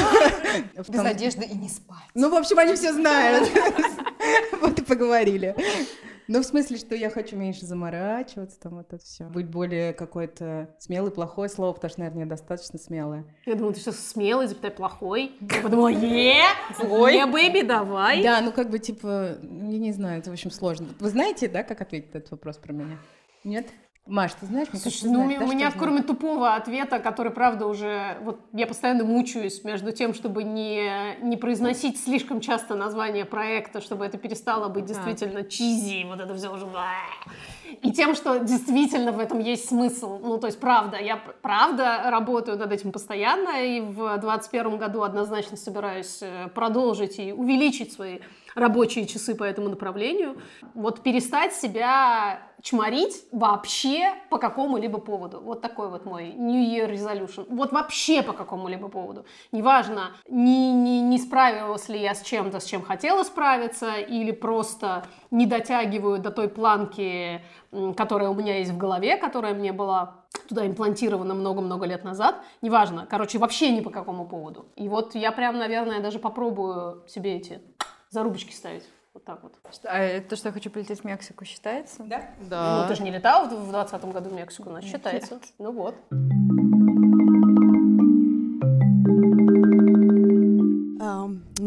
[0.88, 1.96] Без одежды и не спать.
[2.14, 3.48] Ну, в общем, они все знают.
[4.60, 5.54] Вот и поговорили.
[6.28, 9.24] Ну, в смысле, что я хочу меньше заморачиваться, там вот это все.
[9.24, 13.24] Быть более какой-то смелый, плохое слово, потому что, наверное, недостаточно смелое.
[13.46, 15.32] Я думала, ты что, смелый, запятай, плохой.
[15.40, 18.22] Я подумала, е, е, бэби, давай.
[18.22, 20.88] Да, ну как бы типа, я не знаю, это в общем сложно.
[21.00, 22.98] Вы знаете, да, как ответить на этот вопрос про меня?
[23.44, 23.68] Нет?
[24.08, 24.68] Маш, ты знаешь?
[24.72, 28.16] Мне кажется, Слушай, ну, знаешь, у да, меня, кроме тупого ответа, который, правда, уже...
[28.22, 34.06] Вот я постоянно мучаюсь между тем, чтобы не, не произносить слишком часто название проекта, чтобы
[34.06, 36.66] это перестало быть действительно чизи, вот это все уже...
[37.82, 40.18] И тем, что действительно в этом есть смысл.
[40.18, 45.02] Ну, то есть, правда, я пр- правда работаю над этим постоянно, и в 2021 году
[45.02, 48.20] однозначно собираюсь э, продолжить и увеличить свои
[48.54, 50.40] рабочие часы по этому направлению.
[50.72, 55.40] Вот перестать себя чморить вообще по какому-либо поводу.
[55.40, 57.46] Вот такой вот мой New Year Resolution.
[57.48, 59.24] Вот вообще по какому-либо поводу.
[59.52, 65.06] Неважно, не, не, не справилась ли я с чем-то, с чем хотела справиться, или просто
[65.30, 67.42] не дотягиваю до той планки,
[67.96, 72.42] которая у меня есть в голове, которая мне была туда имплантирована много-много лет назад.
[72.62, 73.06] Неважно.
[73.08, 74.66] Короче, вообще ни по какому поводу.
[74.76, 77.60] И вот я прям, наверное, даже попробую себе эти
[78.10, 78.84] зарубочки ставить.
[79.18, 79.52] Вот так вот.
[79.82, 82.04] А это то, что я хочу полететь в Мексику, считается?
[82.04, 82.82] Да.
[82.82, 85.40] Ну, ты же не летала в в 2020 году в Мексику, значит, считается.
[85.58, 85.96] Ну вот.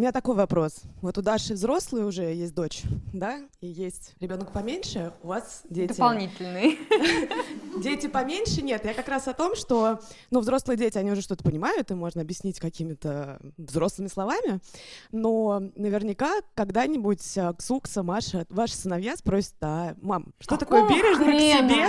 [0.01, 0.81] Меня такой вопрос.
[1.03, 2.81] Вот у Даши взрослые уже есть дочь,
[3.13, 5.89] да, и есть ребенок поменьше, у вас дети...
[5.89, 6.79] Дополнительный.
[7.77, 8.83] Дети поменьше нет.
[8.83, 12.21] Я как раз о том, что, ну, взрослые дети, они уже что-то понимают, и можно
[12.21, 14.59] объяснить какими-то взрослыми словами,
[15.11, 21.27] но наверняка когда-нибудь а, Ксукса, Маша, ваши сыновья спросят, а, мам, что такое бережно к
[21.27, 21.87] хрена?» себе?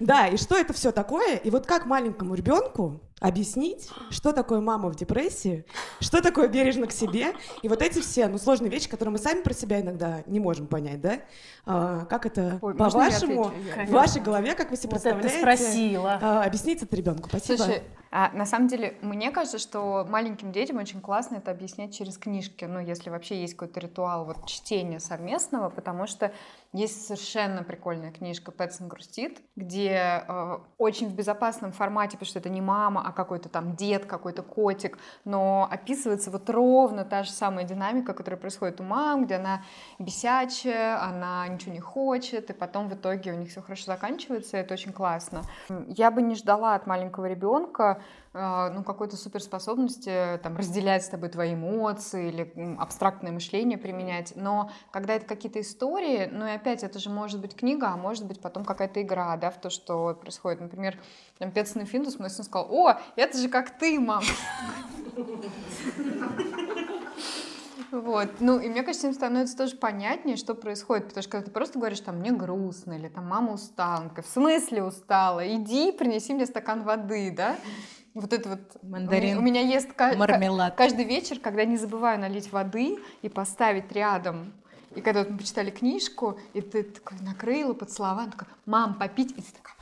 [0.00, 1.36] Да, и что это все такое?
[1.36, 5.64] И вот как маленькому ребенку объяснить, что такое мама в депрессии,
[6.00, 9.42] что такое бережно к себе, и вот эти все, ну, сложные вещи, которые мы сами
[9.42, 11.20] про себя иногда не можем понять, да?
[11.66, 13.52] А, как это, по-вашему,
[13.86, 15.64] в вашей голове, как вы себе Вот это представляете?
[15.64, 16.18] спросила.
[16.22, 17.28] а, объяснить это ребенку.
[17.28, 17.58] Спасибо.
[17.58, 22.16] Слушай, а, на самом деле, мне кажется, что маленьким детям очень классно это объяснять через
[22.16, 26.32] книжки, ну, если вообще есть какой-то ритуал вот чтения совместного, потому что
[26.72, 32.50] есть совершенно прикольная книжка «Пэтсон грустит», где э, очень в безопасном формате, потому что это
[32.50, 37.64] не мама, а какой-то там дед, какой-то котик, но описывается вот ровно та же самая
[37.64, 39.62] динамика, которая происходит у мам, где она
[39.98, 44.74] бесячая, она ничего не хочет, и потом в итоге у них все хорошо заканчивается, это
[44.74, 45.42] очень классно.
[45.88, 47.97] Я бы не ждала от маленького ребенка
[48.32, 54.32] э, ну, какой-то суперспособности там, разделять с тобой твои эмоции или абстрактное мышление применять.
[54.36, 58.26] Но когда это какие-то истории, ну и опять, это же может быть книга, а может
[58.26, 60.60] быть потом какая-то игра, да, в то, что происходит.
[60.60, 60.98] Например,
[61.38, 64.22] там Петсон и Финдус мой сын сказал, о, это же как ты, мам.
[67.90, 68.28] Вот.
[68.40, 71.78] Ну, и мне кажется, им становится тоже понятнее, что происходит, потому что когда ты просто
[71.78, 75.46] говоришь, там, мне грустно, или там, мама устала, такая, в смысле устала?
[75.56, 77.56] Иди, принеси мне стакан воды, да?
[78.14, 79.38] Вот это вот Мандарин.
[79.38, 80.74] У меня есть ка- ка- Мармелад.
[80.76, 84.52] каждый вечер, когда не забываю налить воды и поставить рядом.
[84.94, 89.32] И когда вот мы почитали книжку, и ты такой накрыла, поцеловала, она такая, мам, попить,
[89.32, 89.74] и ты такая,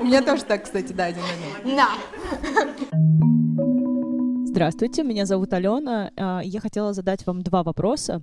[0.00, 1.76] У меня тоже так, кстати, да, один момент.
[1.76, 3.35] на.
[4.56, 6.10] Здравствуйте, меня зовут Алена.
[6.16, 8.22] А, Я хотела задать вам два вопроса.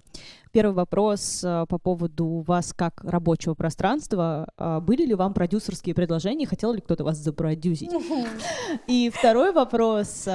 [0.52, 4.48] Первый вопрос а, по поводу вас как рабочего пространства.
[4.58, 6.48] А, Были ли вам продюсерские предложения?
[6.48, 7.92] Хотел ли кто-то вас запродюсить?
[8.88, 10.26] И второй вопрос.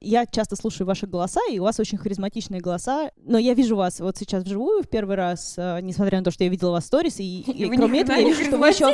[0.00, 4.00] Я часто слушаю ваши голоса, и у вас очень харизматичные голоса, но я вижу вас
[4.00, 7.20] вот сейчас вживую в первый раз, несмотря на то, что я видела вас в сторис,
[7.20, 8.86] и, и кроме этого, я вижу, что вы еще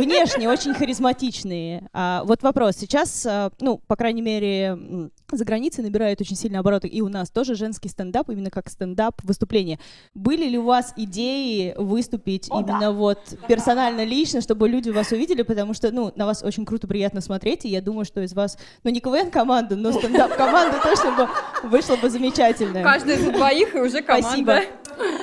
[0.00, 1.90] внешне очень харизматичные.
[1.92, 2.76] Вот вопрос.
[2.76, 3.26] Сейчас,
[3.60, 7.88] ну, по крайней мере, за границей набирают очень сильно обороты, и у нас тоже женский
[7.88, 9.78] стендап, именно как стендап выступление.
[10.14, 15.74] Были ли у вас идеи выступить именно вот персонально, лично, чтобы люди вас увидели, потому
[15.74, 18.90] что, ну, на вас очень круто, приятно смотреть, и я думаю, что из вас, ну,
[18.90, 21.28] не КВН-команда, но стендап-команда точно бы
[21.68, 22.82] вышла бы замечательная.
[22.84, 24.28] Каждый из двоих и уже команда.
[24.28, 24.60] Спасибо.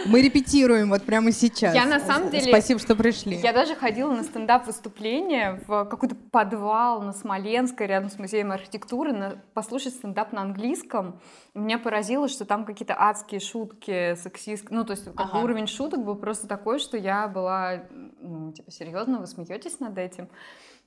[0.06, 1.76] Мы репетируем вот прямо сейчас.
[1.76, 3.36] Я на самом деле- Спасибо, что пришли.
[3.38, 9.36] Я даже ходила на стендап-выступление в какой-то подвал на Смоленской, рядом с музеем архитектуры, на-
[9.54, 10.55] послушать стендап на английском.
[10.58, 14.78] И Меня поразило, что там какие-то адские шутки, сексистские.
[14.78, 15.44] Ну, то есть Ага.
[15.44, 17.84] уровень шуток был просто такой, что я была,
[18.20, 20.30] ну, типа, серьезно, вы смеетесь над этим?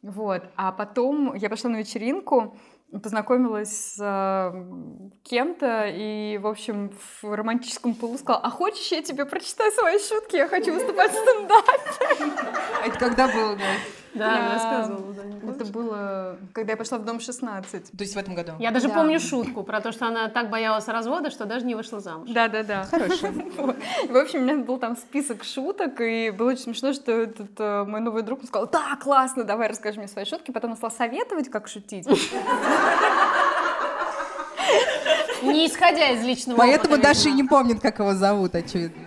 [0.02, 0.42] Вот.
[0.56, 2.56] А потом я пошла на вечеринку,
[3.02, 9.26] познакомилась с э, кем-то и, в общем, в романтическом полу сказала, а хочешь, я тебе
[9.26, 12.32] прочитаю свои шутки, я хочу выступать в стендапе.
[12.86, 13.64] Это когда было, да?
[14.14, 15.12] Да, Я- рассказывала.
[15.12, 17.90] да, Это было, когда я пошла в дом 16.
[17.90, 18.52] То есть в этом году?
[18.58, 18.94] Я даже Да.
[18.94, 22.28] помню шутку про то, что она так боялась развода, что даже не вышла замуж.
[22.30, 22.84] Да-да-да.
[22.84, 23.28] Хорошо.
[23.58, 23.76] Вот.
[24.04, 27.50] И, В общем, у меня был там список шуток, и было очень смешно, что этот
[27.58, 30.50] э, мой новый друг сказал, да, классно, давай расскажи мне свои шутки.
[30.50, 32.06] Потом стал советовать, как шутить.
[35.42, 39.02] Не исходя из личного Поэтому опыта, Даша и не помнит, как его зовут, очевидно.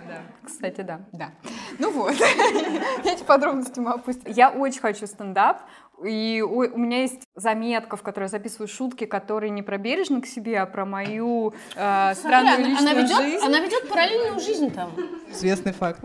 [0.52, 1.30] Кстати, да, да.
[1.78, 2.14] Ну вот,
[3.04, 4.30] эти подробности мы опустим.
[4.30, 5.62] Я очень хочу стендап,
[6.04, 10.20] и у, у меня есть заметка, в которой я записываю шутки, которые не про бережно
[10.20, 13.44] к себе, а про мою э, Смотри, странную она, личную она ведет, жизнь.
[13.44, 14.92] она ведет параллельную жизнь там.
[15.30, 16.00] Известный факт.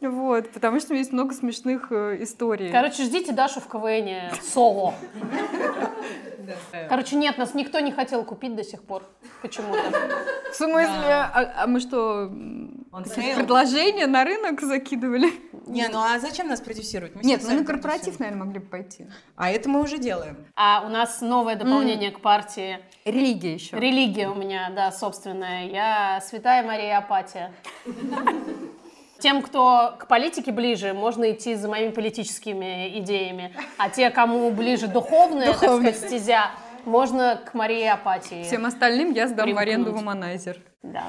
[0.00, 2.72] Вот, потому что у меня есть много смешных э, историй.
[2.72, 4.94] Короче, ждите Дашу в КВН соло.
[6.88, 9.04] Короче, нет, нас никто не хотел купить до сих пор.
[9.42, 9.82] Почему-то.
[10.50, 12.30] В смысле, а, а мы что,
[12.92, 15.32] какие-то предложения на рынок закидывали?
[15.66, 17.14] Не, ну а зачем нас продюсировать?
[17.14, 19.06] Мы Нет, мы на сами корпоратив, наверное, могли бы пойти.
[19.36, 20.36] А это мы уже делаем.
[20.56, 22.80] А у нас новое дополнение к партии.
[23.04, 23.78] Религия еще.
[23.78, 25.66] Религия у меня, да, собственная.
[25.68, 27.52] Я святая Мария Апатия.
[29.22, 33.54] Тем, кто к политике ближе, можно идти за моими политическими идеями.
[33.78, 35.92] А те, кому ближе духовная, Духовная.
[35.92, 36.50] так сказать, стезя,
[36.84, 38.42] можно к Марии Апатии.
[38.42, 39.62] Всем остальным я сдам в Примкнуть.
[39.68, 40.58] аренду в Аманайзер.
[40.82, 41.04] Да.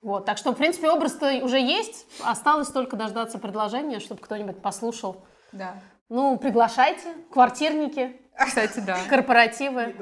[0.00, 2.06] Вот, так что, в принципе, образ-то уже есть.
[2.24, 5.26] Осталось только дождаться предложения, чтобы кто-нибудь послушал.
[5.52, 5.74] Да.
[6.08, 8.96] Ну, приглашайте, квартирники, Кстати, да.
[9.10, 9.94] корпоративы.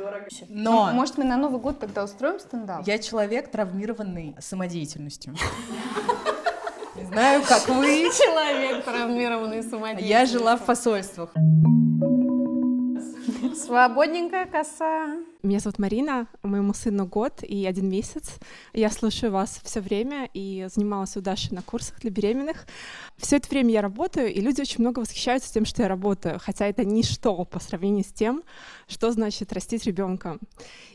[0.48, 2.86] Но Может, мы на Новый год тогда устроим стендап?
[2.86, 5.34] я человек, травмированный самодеятельностью.
[7.04, 8.10] Знаю, как вы.
[8.16, 10.08] Человек, травмированный самодеятельностью.
[10.08, 11.30] Я жила в посольствах.
[13.54, 15.16] Свободненькая коса.
[15.42, 18.36] Меня зовут Марина, моему сыну год и один месяц.
[18.72, 22.66] Я слушаю вас все время и занималась у Даши на курсах для беременных.
[23.16, 26.66] Все это время я работаю, и люди очень много восхищаются тем, что я работаю, хотя
[26.66, 28.42] это ничто по сравнению с тем,
[28.88, 30.38] что значит растить ребенка.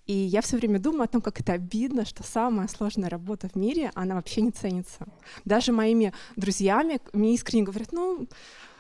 [0.08, 3.56] И я все время думаю о том, как это обидно, что самая сложная работа в
[3.56, 5.06] мире, она вообще не ценится.
[5.46, 8.28] Даже моими друзьями мне искренне говорят, ну,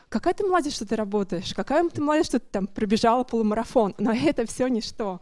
[0.09, 4.11] какая ты молодец, что ты работаешь, какая ты молодец, что ты там пробежала полумарафон, но
[4.13, 5.21] это все ничто.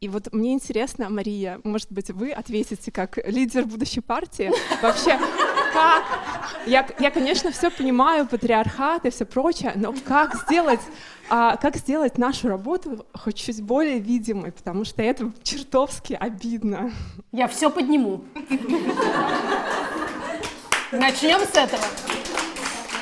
[0.00, 5.18] И вот мне интересно, Мария, может быть, вы ответите как лидер будущей партии, вообще,
[5.72, 6.04] как...
[6.66, 10.80] Я, я конечно, все понимаю, патриархат и все прочее, но как сделать,
[11.28, 16.92] а, как сделать нашу работу хоть чуть более видимой, потому что это чертовски обидно.
[17.32, 18.22] Я все подниму.
[20.92, 21.84] Начнем с этого.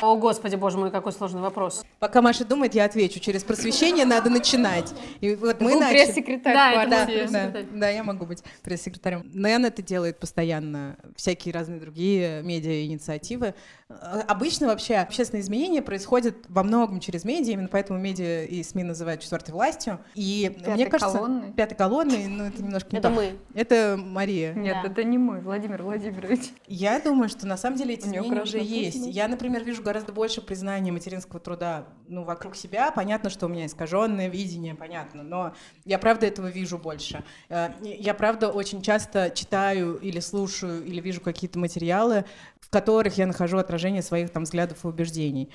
[0.00, 1.85] О, господи, боже мой, какой сложный вопрос.
[1.98, 3.20] Пока Маша думает, я отвечу.
[3.20, 4.92] Через просвещение надо начинать.
[5.20, 6.04] И вот мы начали.
[6.04, 7.66] пресс-секретарь Да, Да, пресс-секретарь.
[7.72, 9.30] да, я могу быть пресс-секретарем.
[9.32, 13.54] Нэн это делает постоянно, всякие разные другие медиа-инициативы.
[13.88, 18.83] Э, Обычно вообще общественные изменения происходят во многом через медиа, именно поэтому медиа и СМИ
[18.83, 20.01] называют четвертой властью.
[20.14, 21.53] И Пятой мне кажется, колонной.
[21.53, 23.14] пятой колонной, ну это немножко не Это то.
[23.14, 23.38] мы.
[23.55, 24.55] Это Мария.
[24.55, 24.90] Нет, Да.
[24.90, 26.51] это не мы, Владимир Владимирович.
[26.66, 29.07] Я думаю, что на самом деле эти изменения уже есть.
[29.07, 32.90] Я, например, вижу гораздо больше признания материнского труда ну, вокруг себя.
[32.90, 37.22] Понятно, что у меня искаженное видение, понятно, но я правда этого вижу больше.
[37.49, 42.25] Э, я правда очень часто читаю или слушаю, или вижу какие-то материалы,
[42.61, 45.51] в которых я нахожу отражение своих там взглядов и убеждений.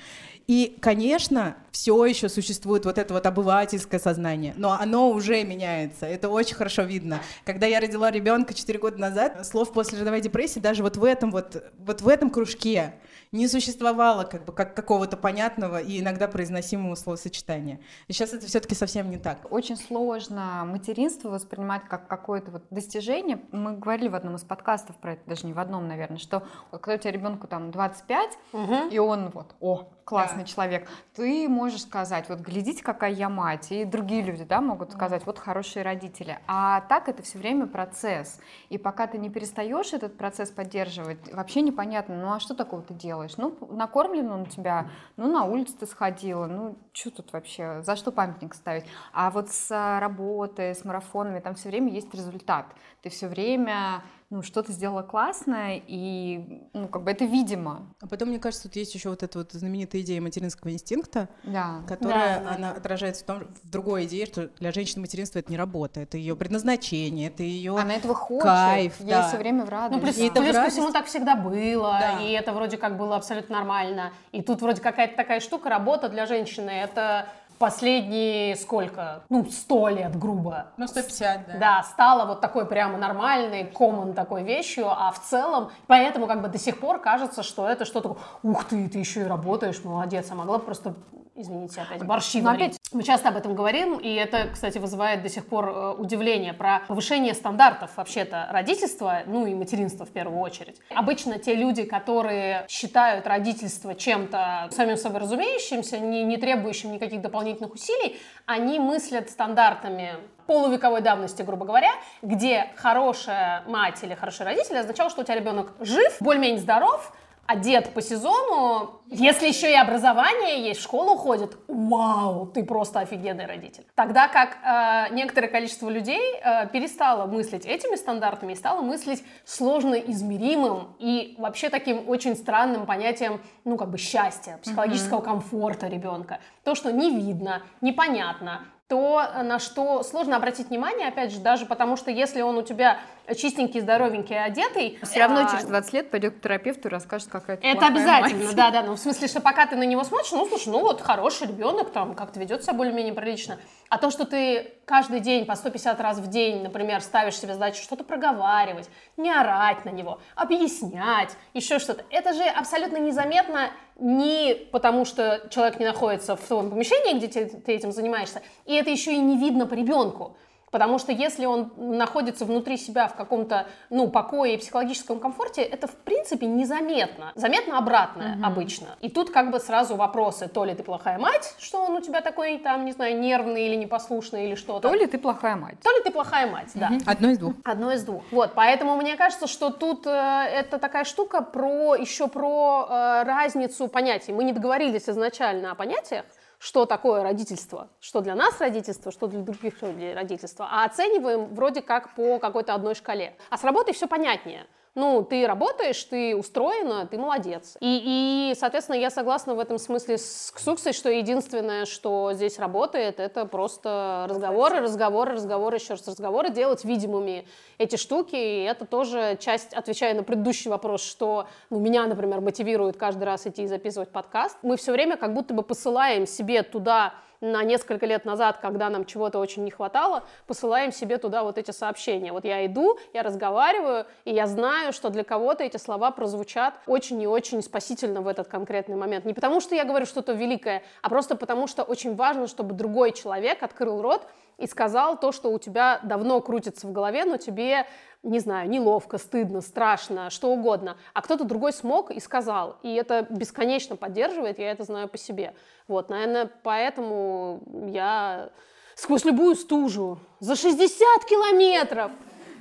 [0.46, 6.06] И, конечно, все еще существует вот это вот обывательское сознание, но оно уже меняется.
[6.06, 7.20] Это очень хорошо видно.
[7.44, 11.30] Когда я родила ребенка 4 года назад, слов после родовой депрессии даже вот в этом
[11.30, 12.94] вот, вот в этом кружке
[13.32, 17.80] не существовало как бы как какого-то понятного и иногда произносимого словосочетания.
[18.06, 19.38] И сейчас это все-таки совсем не так.
[19.50, 23.40] Очень сложно материнство воспринимать как какое-то вот достижение.
[23.50, 26.94] Мы говорили в одном из подкастов про это, даже не в одном, наверное, что когда
[26.94, 28.74] у тебя ребенку там 25, угу.
[28.90, 30.48] и он вот, о, классный да.
[30.48, 35.24] человек, ты можешь сказать, вот глядите, какая я мать, и другие люди, да, могут сказать,
[35.24, 36.38] вот хорошие родители.
[36.46, 41.62] А так это все время процесс, и пока ты не перестаешь этот процесс поддерживать, вообще
[41.62, 43.21] непонятно, ну а что такого ты делаешь?
[43.36, 48.12] Ну, накормлен он тебя, ну, на улицу ты сходила, ну, что тут вообще, за что
[48.12, 48.84] памятник ставить?
[49.12, 52.66] А вот с работой, с марафонами, там все время есть результат,
[53.02, 57.94] ты все время ну, что-то сделала классное, и, ну, как бы это видимо.
[58.00, 61.82] А потом, мне кажется, тут есть еще вот эта вот знаменитая идея материнского инстинкта, да.
[61.86, 62.78] которая, да, она да.
[62.78, 66.34] отражается в том, в другой идее, что для женщины материнство это не работа, это ее
[66.34, 69.28] предназначение, это ее Она этого хочет, кайф, ей да.
[69.28, 70.00] все время в радость.
[70.00, 70.40] Ну, плюс, да.
[70.40, 72.22] плюс ко всему так всегда было, да.
[72.22, 74.14] и это вроде как было абсолютно нормально.
[74.32, 79.22] И тут вроде какая-то такая штука, работа для женщины, это последние сколько?
[79.28, 80.66] Ну, сто лет, грубо.
[80.76, 81.58] Ну, 150, да.
[81.58, 86.48] Да, стало вот такой прямо нормальной, common такой вещью, а в целом, поэтому как бы
[86.48, 90.34] до сих пор кажется, что это что-то, ух ты, ты еще и работаешь, молодец, а
[90.34, 90.94] могла просто
[91.34, 92.76] извините, опять борщи Но варить.
[92.76, 92.78] Опять...
[92.92, 96.82] Мы часто об этом говорим, и это, кстати, вызывает до сих пор э, удивление про
[96.88, 100.80] повышение стандартов вообще-то родительства, ну и материнства в первую очередь.
[100.94, 107.72] Обычно те люди, которые считают родительство чем-то самим собой разумеющимся, не, не требующим никаких дополнительных
[107.72, 110.16] усилий, они мыслят стандартами
[110.46, 115.72] полувековой давности, грубо говоря, где хорошая мать или хороший родитель означало, что у тебя ребенок
[115.80, 117.12] жив, более-менее здоров,
[117.52, 123.46] одет по сезону, если еще и образование есть, в школу ходит, вау, ты просто офигенный
[123.46, 123.84] родитель.
[123.94, 129.94] Тогда как э, некоторое количество людей э, перестало мыслить этими стандартами и стало мыслить сложно
[129.94, 135.24] измеримым и вообще таким очень странным понятием, ну, как бы счастья, психологического mm-hmm.
[135.24, 136.38] комфорта ребенка.
[136.64, 138.62] То, что не видно, непонятно,
[138.92, 142.98] то, на что сложно обратить внимание, опять же, даже потому что если он у тебя
[143.36, 144.98] чистенький, здоровенький, одетый...
[145.02, 145.50] Все равно а...
[145.50, 148.56] через 20 лет пойдет к терапевту и расскажет, какая то Это обязательно, мать.
[148.56, 148.82] да, да.
[148.82, 151.90] Ну, в смысле, что пока ты на него смотришь, ну, слушай, ну вот хороший ребенок,
[151.90, 153.58] там, как-то ведет себя более-менее прилично.
[153.88, 157.82] А то, что ты каждый день по 150 раз в день, например, ставишь себе задачу
[157.82, 165.04] что-то проговаривать, не орать на него, объяснять, еще что-то, это же абсолютно незаметно не потому,
[165.04, 169.12] что человек не находится в твоем помещении, где ты, ты этим занимаешься, и это еще
[169.12, 170.36] и не видно по ребенку.
[170.72, 175.86] Потому что если он находится внутри себя в каком-то, ну, покое и психологическом комфорте, это,
[175.86, 177.30] в принципе, незаметно.
[177.34, 178.46] Заметно обратное угу.
[178.46, 178.88] обычно.
[179.02, 182.22] И тут как бы сразу вопросы, то ли ты плохая мать, что он у тебя
[182.22, 184.88] такой, там, не знаю, нервный или непослушный или что-то.
[184.88, 185.78] То ли ты плохая мать.
[185.82, 186.90] То ли ты плохая мать, да.
[187.04, 187.52] Одно из двух.
[187.64, 188.22] Одно из двух.
[188.30, 193.88] Вот, поэтому мне кажется, что тут э, это такая штука про, еще про э, разницу
[193.88, 194.32] понятий.
[194.32, 196.24] Мы не договорились изначально о понятиях,
[196.62, 201.82] что такое родительство, что для нас родительство, что для других людей родительство, а оцениваем вроде
[201.82, 203.36] как по какой-то одной шкале.
[203.50, 207.78] А с работой все понятнее ну, ты работаешь, ты устроена, ты молодец.
[207.80, 213.18] И, и соответственно, я согласна в этом смысле с Ксуксой, что единственное, что здесь работает,
[213.18, 217.46] это просто разговоры, разговоры, разговоры, еще раз разговоры, делать видимыми
[217.78, 218.36] эти штуки.
[218.36, 223.46] И это тоже часть, отвечая на предыдущий вопрос, что ну, меня, например, мотивирует каждый раз
[223.46, 224.58] идти и записывать подкаст.
[224.60, 229.04] Мы все время как будто бы посылаем себе туда на несколько лет назад, когда нам
[229.04, 232.32] чего-то очень не хватало, посылаем себе туда вот эти сообщения.
[232.32, 237.20] Вот я иду, я разговариваю, и я знаю, что для кого-то эти слова прозвучат очень
[237.20, 239.24] и очень спасительно в этот конкретный момент.
[239.24, 243.12] Не потому, что я говорю что-то великое, а просто потому, что очень важно, чтобы другой
[243.12, 244.26] человек открыл рот
[244.58, 247.86] и сказал то, что у тебя давно крутится в голове, но тебе
[248.22, 253.26] не знаю, неловко, стыдно, страшно, что угодно, а кто-то другой смог и сказал, и это
[253.30, 255.54] бесконечно поддерживает, я это знаю по себе.
[255.88, 258.50] Вот, наверное, поэтому я
[258.94, 262.12] сквозь любую стужу за 60 километров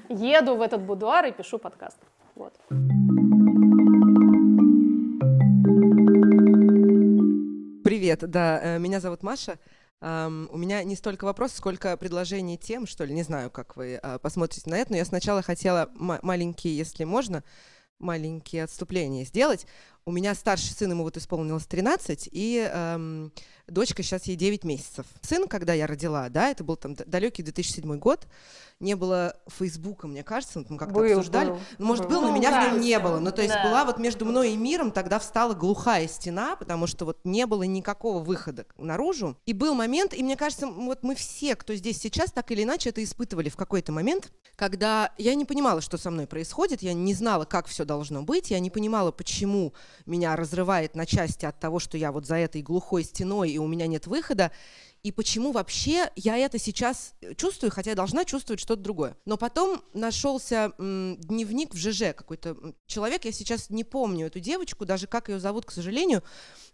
[0.09, 1.97] еду в этот будуар и пишу подкаст.
[2.35, 2.53] Вот.
[7.83, 9.59] Привет, да, э, меня зовут Маша.
[10.01, 13.13] Um, у меня не столько вопросов, сколько предложений тем, что ли.
[13.13, 17.43] Не знаю, как вы uh, посмотрите на это, но я сначала хотела маленькие, если можно,
[17.99, 19.67] маленькие отступления сделать.
[20.03, 23.31] У меня старший сын, ему вот исполнилось 13, и эм,
[23.71, 25.05] дочка сейчас ей 9 месяцев.
[25.21, 28.27] Сын, когда я родила, да, это был там далекий 2007 год,
[28.79, 31.49] не было Фейсбука, мне кажется, мы там как-то Был, обсуждали.
[31.51, 32.11] был, Ну, Может, был.
[32.15, 33.19] был, но Ну, меня в нем да, не было.
[33.19, 33.63] Ну, то есть Да.
[33.63, 37.63] была вот между мной и миром тогда встала глухая стена, потому что вот не было
[37.63, 39.37] никакого выхода наружу.
[39.45, 42.89] И был момент, и мне кажется, вот мы все, кто здесь сейчас, так или иначе
[42.89, 47.13] это испытывали в какой-то момент, когда я не понимала, что со мной происходит, я не
[47.13, 49.73] знала, как все должно быть, я не понимала, почему
[50.05, 53.67] меня разрывает на части от того, что я вот за этой глухой стеной и у
[53.67, 54.51] меня нет выхода,
[55.03, 59.17] и почему вообще я это сейчас чувствую, хотя я должна чувствовать что-то другое.
[59.25, 62.55] Но потом нашелся м, дневник в ЖЖ какой-то
[62.85, 66.23] человек, я сейчас не помню эту девочку, даже как ее зовут, к сожалению,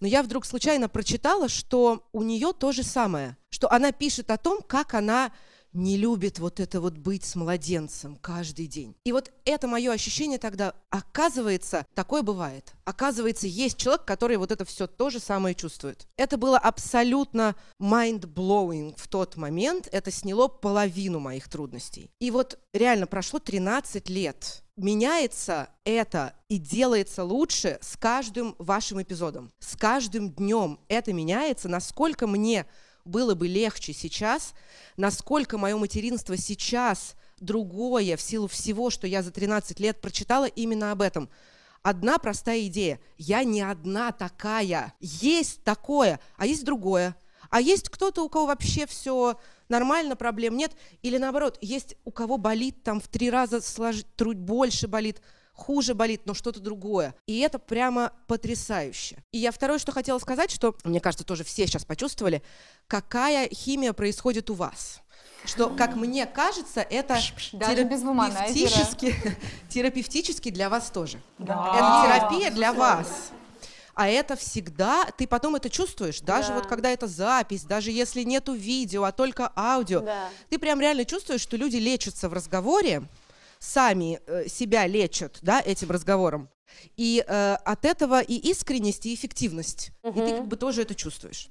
[0.02, 4.38] но я вдруг случайно прочитала, что у нее то же самое, что она пишет о
[4.38, 5.32] том, как она
[5.78, 8.96] не любит вот это вот быть с младенцем каждый день.
[9.06, 12.74] И вот это мое ощущение тогда, оказывается, такое бывает.
[12.84, 16.08] Оказывается, есть человек, который вот это все то же самое чувствует.
[16.18, 19.88] Это было абсолютно mind-blowing в тот момент.
[19.92, 22.10] Это сняло половину моих трудностей.
[22.20, 24.64] И вот реально прошло 13 лет.
[24.78, 29.52] Меняется это и делается лучше с каждым вашим эпизодом.
[29.60, 32.68] С каждым днем это меняется, насколько мне
[33.08, 34.54] было бы легче сейчас,
[34.96, 40.92] насколько мое материнство сейчас другое в силу всего, что я за 13 лет прочитала именно
[40.92, 41.30] об этом.
[41.84, 43.00] Одна простая идея.
[43.18, 44.94] Я не одна такая.
[45.00, 47.16] Есть такое, а есть другое.
[47.50, 49.40] А есть кто-то, у кого вообще все
[49.70, 50.74] нормально, проблем нет.
[51.02, 54.04] Или наоборот, есть у кого болит там в три раза слож...
[54.18, 55.22] больше болит,
[55.58, 57.14] хуже болит, но что-то другое.
[57.26, 59.18] И это прямо потрясающе.
[59.32, 62.42] И я второе, что хотела сказать, что, мне кажется, тоже все сейчас почувствовали,
[62.88, 65.02] какая химия происходит у вас.
[65.46, 67.18] Что, как мне кажется, это
[67.52, 69.16] терапевтически,
[69.70, 71.20] терапевтически для вас тоже.
[71.38, 71.74] Да.
[71.76, 73.32] Это терапия для вас.
[73.94, 76.56] А это всегда, ты потом это чувствуешь, даже Да.
[76.56, 80.30] вот когда это запись, даже если нету видео, а только аудио, Да.
[80.52, 83.04] ты прям реально чувствуешь, что люди лечатся в разговоре,
[83.60, 86.50] сами э, себя лечат, да, этим разговором.
[86.96, 89.92] И э, от этого и искренность, и эффективность.
[90.04, 91.50] И ты как бы тоже это чувствуешь.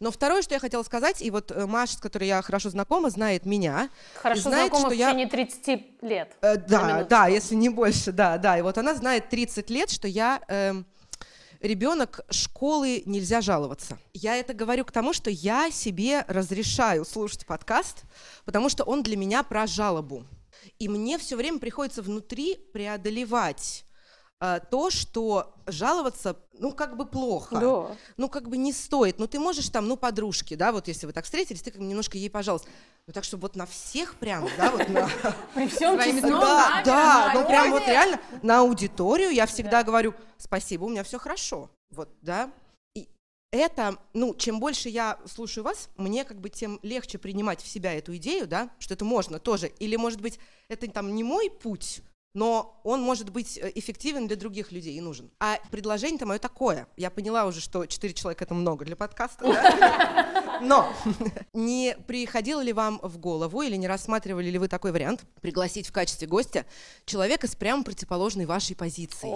[0.00, 3.10] Но второе, что я хотела сказать, и вот э, Маша, с которой я хорошо знакома,
[3.10, 3.90] знает меня.
[4.14, 5.08] Хорошо знает, знакома в что я...
[5.08, 6.36] течение 30 лет.
[6.40, 8.58] Э, да, да, если не больше, да, да.
[8.58, 10.86] И вот она знает 30 лет, что я эм,
[11.60, 13.98] ребенок школы нельзя жаловаться.
[14.12, 18.04] Я это говорю к тому, что я себе разрешаю слушать подкаст,
[18.44, 20.24] потому что он для меня про жалобу.
[20.78, 23.84] И мне все время приходится внутри преодолевать
[24.40, 27.58] э, то, что жаловаться, ну, как бы плохо.
[27.58, 27.96] Да.
[28.16, 29.18] Ну, как бы не стоит.
[29.18, 32.18] Ну, ты можешь там, ну, подружки, да, вот если вы так встретились, ты как немножко
[32.18, 32.68] ей пожалуйста.
[33.06, 35.08] Ну, так, чтобы вот на всех прям, да, вот на...
[35.54, 40.84] При всем честном Да, да, ну прям вот реально на аудиторию я всегда говорю спасибо,
[40.84, 42.50] у меня все хорошо, вот, да.
[43.52, 47.94] Это, ну, чем больше я слушаю вас, мне как бы тем легче принимать в себя
[47.94, 49.68] эту идею, да, что это можно тоже.
[49.78, 50.38] Или, может быть,
[50.68, 52.02] это там не мой путь,
[52.36, 55.30] но он может быть э, эффективен для других людей и нужен.
[55.40, 56.86] А предложение-то мое такое.
[56.98, 59.42] Я поняла уже, что 4 человека это много для подкаста.
[59.42, 60.60] да?
[60.60, 60.92] Но
[61.54, 65.92] не приходило ли вам в голову или не рассматривали ли вы такой вариант пригласить в
[65.92, 66.66] качестве гостя
[67.06, 69.32] человека с прямо противоположной вашей позицией?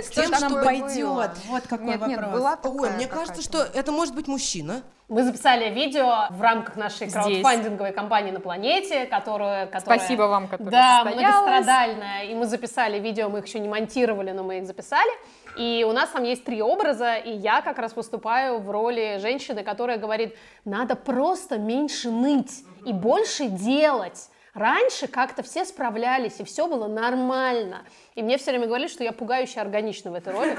[0.00, 1.32] С кто тем, чтобы- пойдет?
[1.48, 2.32] Вот какой Нет, нет, вопрос.
[2.32, 4.84] была Ой, мне кажется, что это может быть мужчина.
[5.08, 7.14] Мы записали видео в рамках нашей Здесь.
[7.14, 11.40] краудфандинговой кампании на планете, которая, которая Спасибо вам, которая да, состоялась.
[11.40, 12.24] многострадальная.
[12.24, 15.10] И мы записали видео, мы их еще не монтировали, но мы их записали.
[15.56, 19.64] И у нас там есть три образа, и я как раз выступаю в роли женщины,
[19.64, 20.36] которая говорит,
[20.66, 24.28] надо просто меньше ныть и больше делать.
[24.52, 27.84] Раньше как-то все справлялись, и все было нормально.
[28.14, 30.58] И мне все время говорили, что я пугающе органична в этой роли.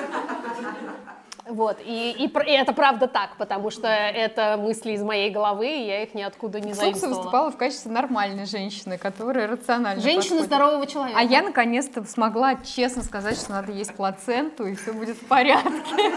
[1.49, 5.87] Вот, и, и, и это правда так, потому что это мысли из моей головы, и
[5.87, 7.15] я их ниоткуда не Собственно, заимствовала.
[7.17, 10.45] выступала в качестве нормальной женщины, которая рационально Женщины подходит.
[10.45, 11.19] здорового человека.
[11.19, 16.13] А я наконец-то смогла честно сказать, что надо есть плаценту, и все будет в порядке.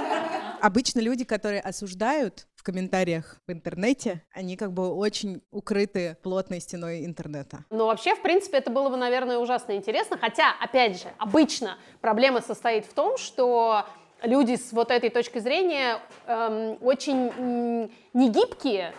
[0.61, 7.05] Обычно люди, которые осуждают в комментариях в интернете, они как бы очень укрыты плотной стеной
[7.05, 7.65] интернета.
[7.71, 10.17] Но вообще, в принципе, это было бы, наверное, ужасно интересно.
[10.21, 13.85] Хотя, опять же, обычно проблема состоит в том, что
[14.23, 18.95] люди с вот этой точки зрения эм, очень негибкие,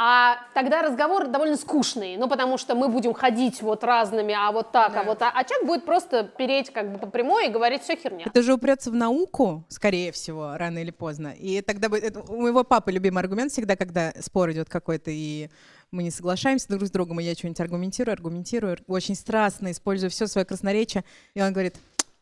[0.00, 4.70] а тогда разговор довольно скучный, ну, потому что мы будем ходить вот разными, а вот
[4.70, 7.82] так, а вот так, а человек будет просто переть как бы по прямой и говорить
[7.82, 8.26] все херня.
[8.26, 11.34] Это же упрется в науку, скорее всего, рано или поздно.
[11.36, 15.50] И тогда бы это у моего папы любимый аргумент всегда, когда спор идет какой-то, и
[15.90, 20.28] мы не соглашаемся друг с другом, и я что-нибудь аргументирую, аргументирую, очень страстно использую все
[20.28, 21.04] свое красноречие,
[21.34, 21.74] и он говорит,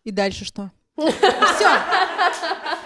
[0.04, 0.70] и дальше что?
[0.96, 1.68] Все.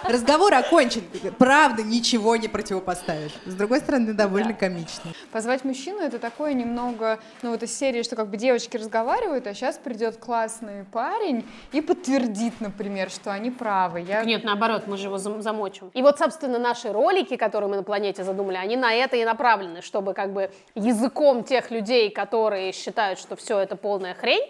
[0.03, 1.03] Разговор окончен.
[1.37, 3.31] Правда, ничего не противопоставишь.
[3.45, 5.11] С другой стороны, довольно комично.
[5.31, 9.53] Позвать мужчину это такое немного, ну вот из серии, что как бы девочки разговаривают, а
[9.53, 14.01] сейчас придет классный парень и подтвердит, например, что они правы.
[14.01, 14.23] Я...
[14.25, 15.89] Нет, наоборот, мы же его зам- замочим.
[15.93, 19.81] И вот, собственно, наши ролики, которые мы на планете задумали, они на это и направлены,
[19.81, 24.43] чтобы как бы языком тех людей, которые считают, что все это полная хрень,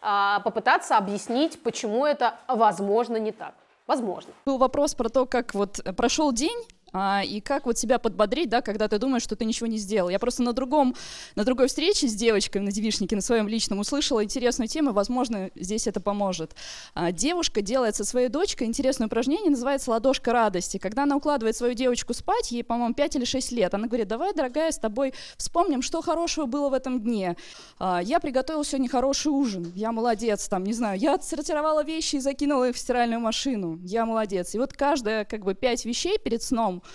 [0.00, 3.54] попытаться объяснить, почему это, возможно, не так.
[3.86, 4.32] Возможно.
[4.44, 6.58] Был вопрос про то, как вот прошел день,
[6.92, 10.08] а, и как вот себя подбодрить, да, когда ты думаешь, что ты ничего не сделал.
[10.08, 10.94] Я просто на другом,
[11.34, 15.86] на другой встрече с девочкой на девишнике, на своем личном, услышала интересную тему, возможно, здесь
[15.86, 16.54] это поможет.
[16.94, 20.78] А, девушка делает со своей дочкой интересное упражнение, называется «Ладошка радости».
[20.78, 24.32] Когда она укладывает свою девочку спать, ей, по-моему, 5 или 6 лет, она говорит, давай,
[24.32, 27.36] дорогая, с тобой вспомним, что хорошего было в этом дне.
[27.78, 32.20] А, я приготовила сегодня хороший ужин, я молодец, там, не знаю, я отсортировала вещи и
[32.20, 34.54] закинула их в стиральную машину, я молодец.
[34.54, 36.88] И вот каждая, как бы, пять вещей перед сном а,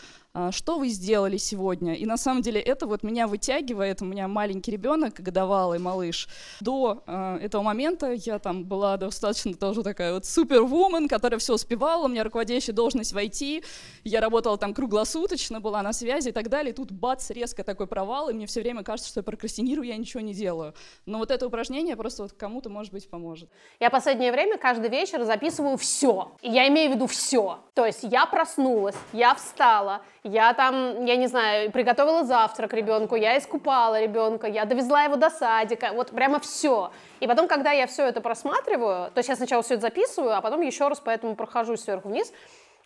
[0.51, 1.93] что вы сделали сегодня.
[1.93, 6.27] И на самом деле это вот меня вытягивает, у меня маленький ребенок, годовалый малыш.
[6.59, 12.05] До э, этого момента я там была достаточно тоже такая вот супервумен, которая все успевала,
[12.05, 13.63] у меня руководящая должность войти,
[14.03, 17.85] я работала там круглосуточно, была на связи и так далее, и тут бац, резко такой
[17.85, 20.73] провал, и мне все время кажется, что я прокрастинирую, я ничего не делаю.
[21.05, 23.49] Но вот это упражнение просто вот кому-то, может быть, поможет.
[23.79, 26.31] Я последнее время каждый вечер записываю все.
[26.41, 27.59] И я имею в виду все.
[27.73, 33.37] То есть я проснулась, я встала, я там, я не знаю, приготовила завтрак ребенку, я
[33.37, 36.91] искупала ребенка, я довезла его до садика, вот прямо все.
[37.19, 40.41] И потом, когда я все это просматриваю, то есть я сначала все это записываю, а
[40.41, 42.31] потом еще раз поэтому прохожусь сверху вниз,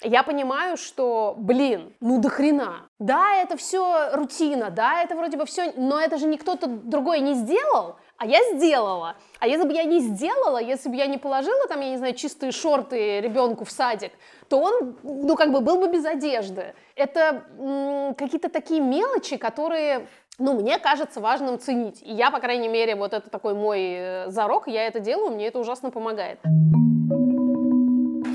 [0.01, 2.87] я понимаю, что, блин, ну до хрена.
[2.99, 7.19] Да, это все рутина, да, это вроде бы все, но это же не кто-то другой
[7.19, 9.15] не сделал, а я сделала.
[9.39, 12.13] А если бы я не сделала, если бы я не положила там, я не знаю,
[12.13, 14.11] чистые шорты ребенку в садик,
[14.49, 16.75] то он, ну, как бы был бы без одежды.
[16.97, 20.07] Это м, какие-то такие мелочи, которые,
[20.39, 22.01] ну, мне кажется важным ценить.
[22.01, 25.45] И я, по крайней мере, вот это такой мой э, зарок, я это делаю, мне
[25.47, 26.39] это ужасно помогает.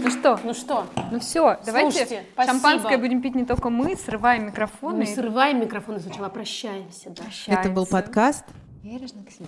[0.04, 0.38] Ну что?
[0.44, 0.86] Ну что?
[1.10, 2.52] Ну все, давайте Слушайте, спасибо.
[2.54, 4.98] шампанское будем пить не только мы, срываем микрофоны.
[4.98, 7.24] Мы срываем микрофоны сначала, прощаемся, да.
[7.48, 8.44] Это был подкаст
[8.84, 9.46] Бережно к себе.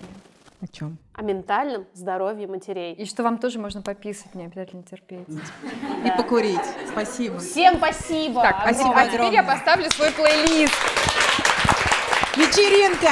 [0.64, 0.98] О чем?
[1.12, 2.94] О ментальном здоровье матерей.
[2.94, 5.28] И что вам тоже можно пописать, не обязательно терпеть.
[6.04, 6.58] И покурить.
[6.90, 7.38] Спасибо.
[7.38, 8.42] Всем спасибо!
[8.42, 9.02] Так, а, огромное.
[9.02, 10.74] а теперь я поставлю свой плейлист.
[12.36, 13.10] Вечеринка!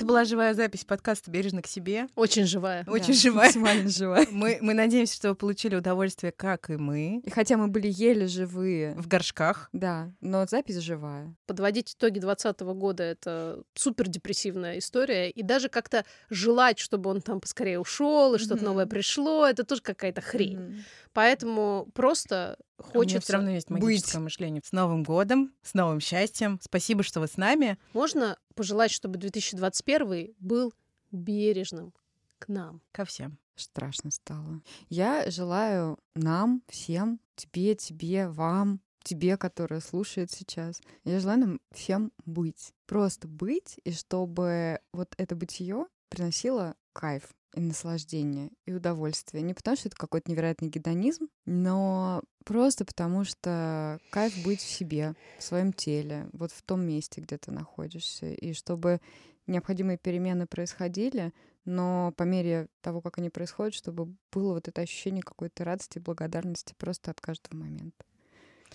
[0.00, 2.06] Это была живая запись подкаста «Бережно к себе».
[2.16, 2.86] Очень живая.
[2.88, 3.44] Очень Да, живая.
[3.48, 4.26] максимально живая.
[4.30, 8.26] Мы, мы надеемся, что вы получили удовольствие, как и мы, И хотя мы были еле
[8.26, 9.68] живые, в горшках.
[9.74, 11.34] да, но запись живая.
[11.44, 15.28] Подводить итоги 2020 года— это супер депрессивная история.
[15.28, 18.64] И даже как-то желать, чтобы он там поскорее ушел и что-то Мгм.
[18.64, 20.58] новое пришло, это тоже какая-то хрень.
[20.60, 20.84] Мгм.
[21.12, 23.20] Поэтому просто У меня хочется...
[23.20, 24.62] все равно есть магическое мышление.
[24.64, 26.58] С Новым годом, с новым счастьем.
[26.62, 27.78] Спасибо, что вы с нами.
[27.92, 30.72] Можно пожелать, чтобы 2021 был
[31.10, 31.92] бережным
[32.38, 32.80] к нам.
[32.92, 33.38] Ко всем.
[33.56, 34.62] Страшно стало.
[34.88, 40.80] Я желаю нам, всем, тебе, тебе, вам, тебе, которая слушает сейчас.
[41.04, 42.72] Я желаю нам всем быть.
[42.86, 49.42] Просто быть, и чтобы вот это бытие приносило кайф и наслаждение, и удовольствие.
[49.42, 55.14] Не потому, что это какой-то невероятный гедонизм, но просто потому, что кайф быть в себе,
[55.38, 58.32] в своем теле, вот в том месте, где ты находишься.
[58.32, 59.00] И чтобы
[59.46, 61.32] необходимые перемены происходили,
[61.64, 66.00] но по мере того, как они происходят, чтобы было вот это ощущение какой-то радости и
[66.00, 68.04] благодарности просто от каждого момента.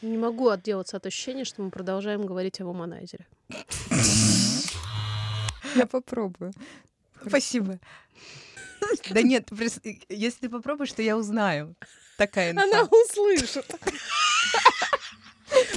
[0.01, 3.25] Не могу отделаться от ощущения, что мы продолжаем говорить о вуманайзере.
[5.75, 6.51] Я попробую.
[7.25, 7.79] Спасибо.
[9.09, 9.49] Да нет,
[10.09, 11.75] если ты попробуешь, то я узнаю.
[12.17, 12.63] Такая инфа.
[12.63, 13.65] Она услышит.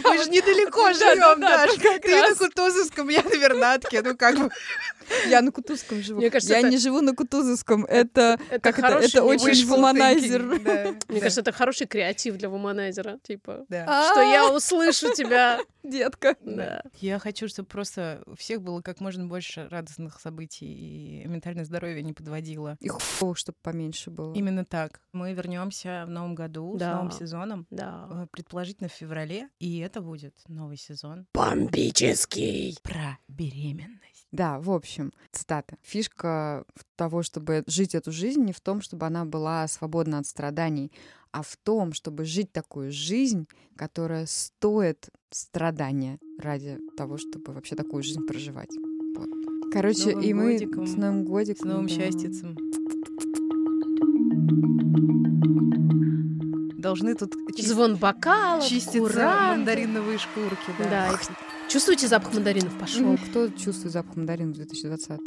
[0.03, 2.01] Мы же недалеко Да, живем, да, да, Даш.
[2.01, 2.35] Ты на.
[2.35, 4.03] Кутузовском, я на Вернатке.
[4.03, 4.51] Ну как бы.
[5.29, 6.21] Я на Кутузском живу.
[6.21, 7.85] Мне кажется, я это- не живу на Кутузовском.
[7.85, 10.61] Это, это как это, хороший это очень вуманайзер.
[10.61, 11.21] да, Мне да.
[11.21, 13.19] кажется, это хороший креатив для вуманайзера.
[13.23, 14.11] Типа, Да.
[14.13, 15.61] что я услышу тебя.
[15.83, 16.37] Детка.
[16.43, 16.83] Да.
[17.01, 22.03] Я хочу, чтобы просто у всех было как можно больше радостных событий и ментальное здоровье
[22.03, 22.77] не подводило.
[22.81, 24.35] И хуевых, чтобы поменьше было.
[24.35, 25.01] Именно так.
[25.13, 26.95] Мы вернемся в новом году с Да.
[26.97, 28.07] новым сезоном, Да.
[28.11, 32.77] э, предположительно в феврале, и это будет новый сезон Бомбический.
[32.83, 34.27] про беременность.
[34.31, 35.77] Да, в общем, цитата.
[35.83, 36.65] Фишка
[36.97, 40.93] того, чтобы жить эту жизнь, не в том, чтобы она была свободна от страданий,
[41.33, 43.47] а в том, чтобы жить такую жизнь,
[43.77, 48.71] которая стоит страдания ради того, чтобы вообще такую жизнь проживать.
[49.17, 49.29] Вот.
[49.73, 51.69] Короче, и мы годиком, с Новым годиком.
[51.69, 51.95] С новым да.
[51.95, 52.57] счастьицем.
[56.79, 60.73] Должны тут Звон бокалов, чиститься мандариновые шкурки.
[60.79, 61.11] Да.
[61.11, 61.19] Да,
[61.69, 62.79] чувствуете запах мандаринов?
[62.79, 63.03] Пошел.
[63.03, 65.21] Ну, кто чувствует запах мандарина в 2020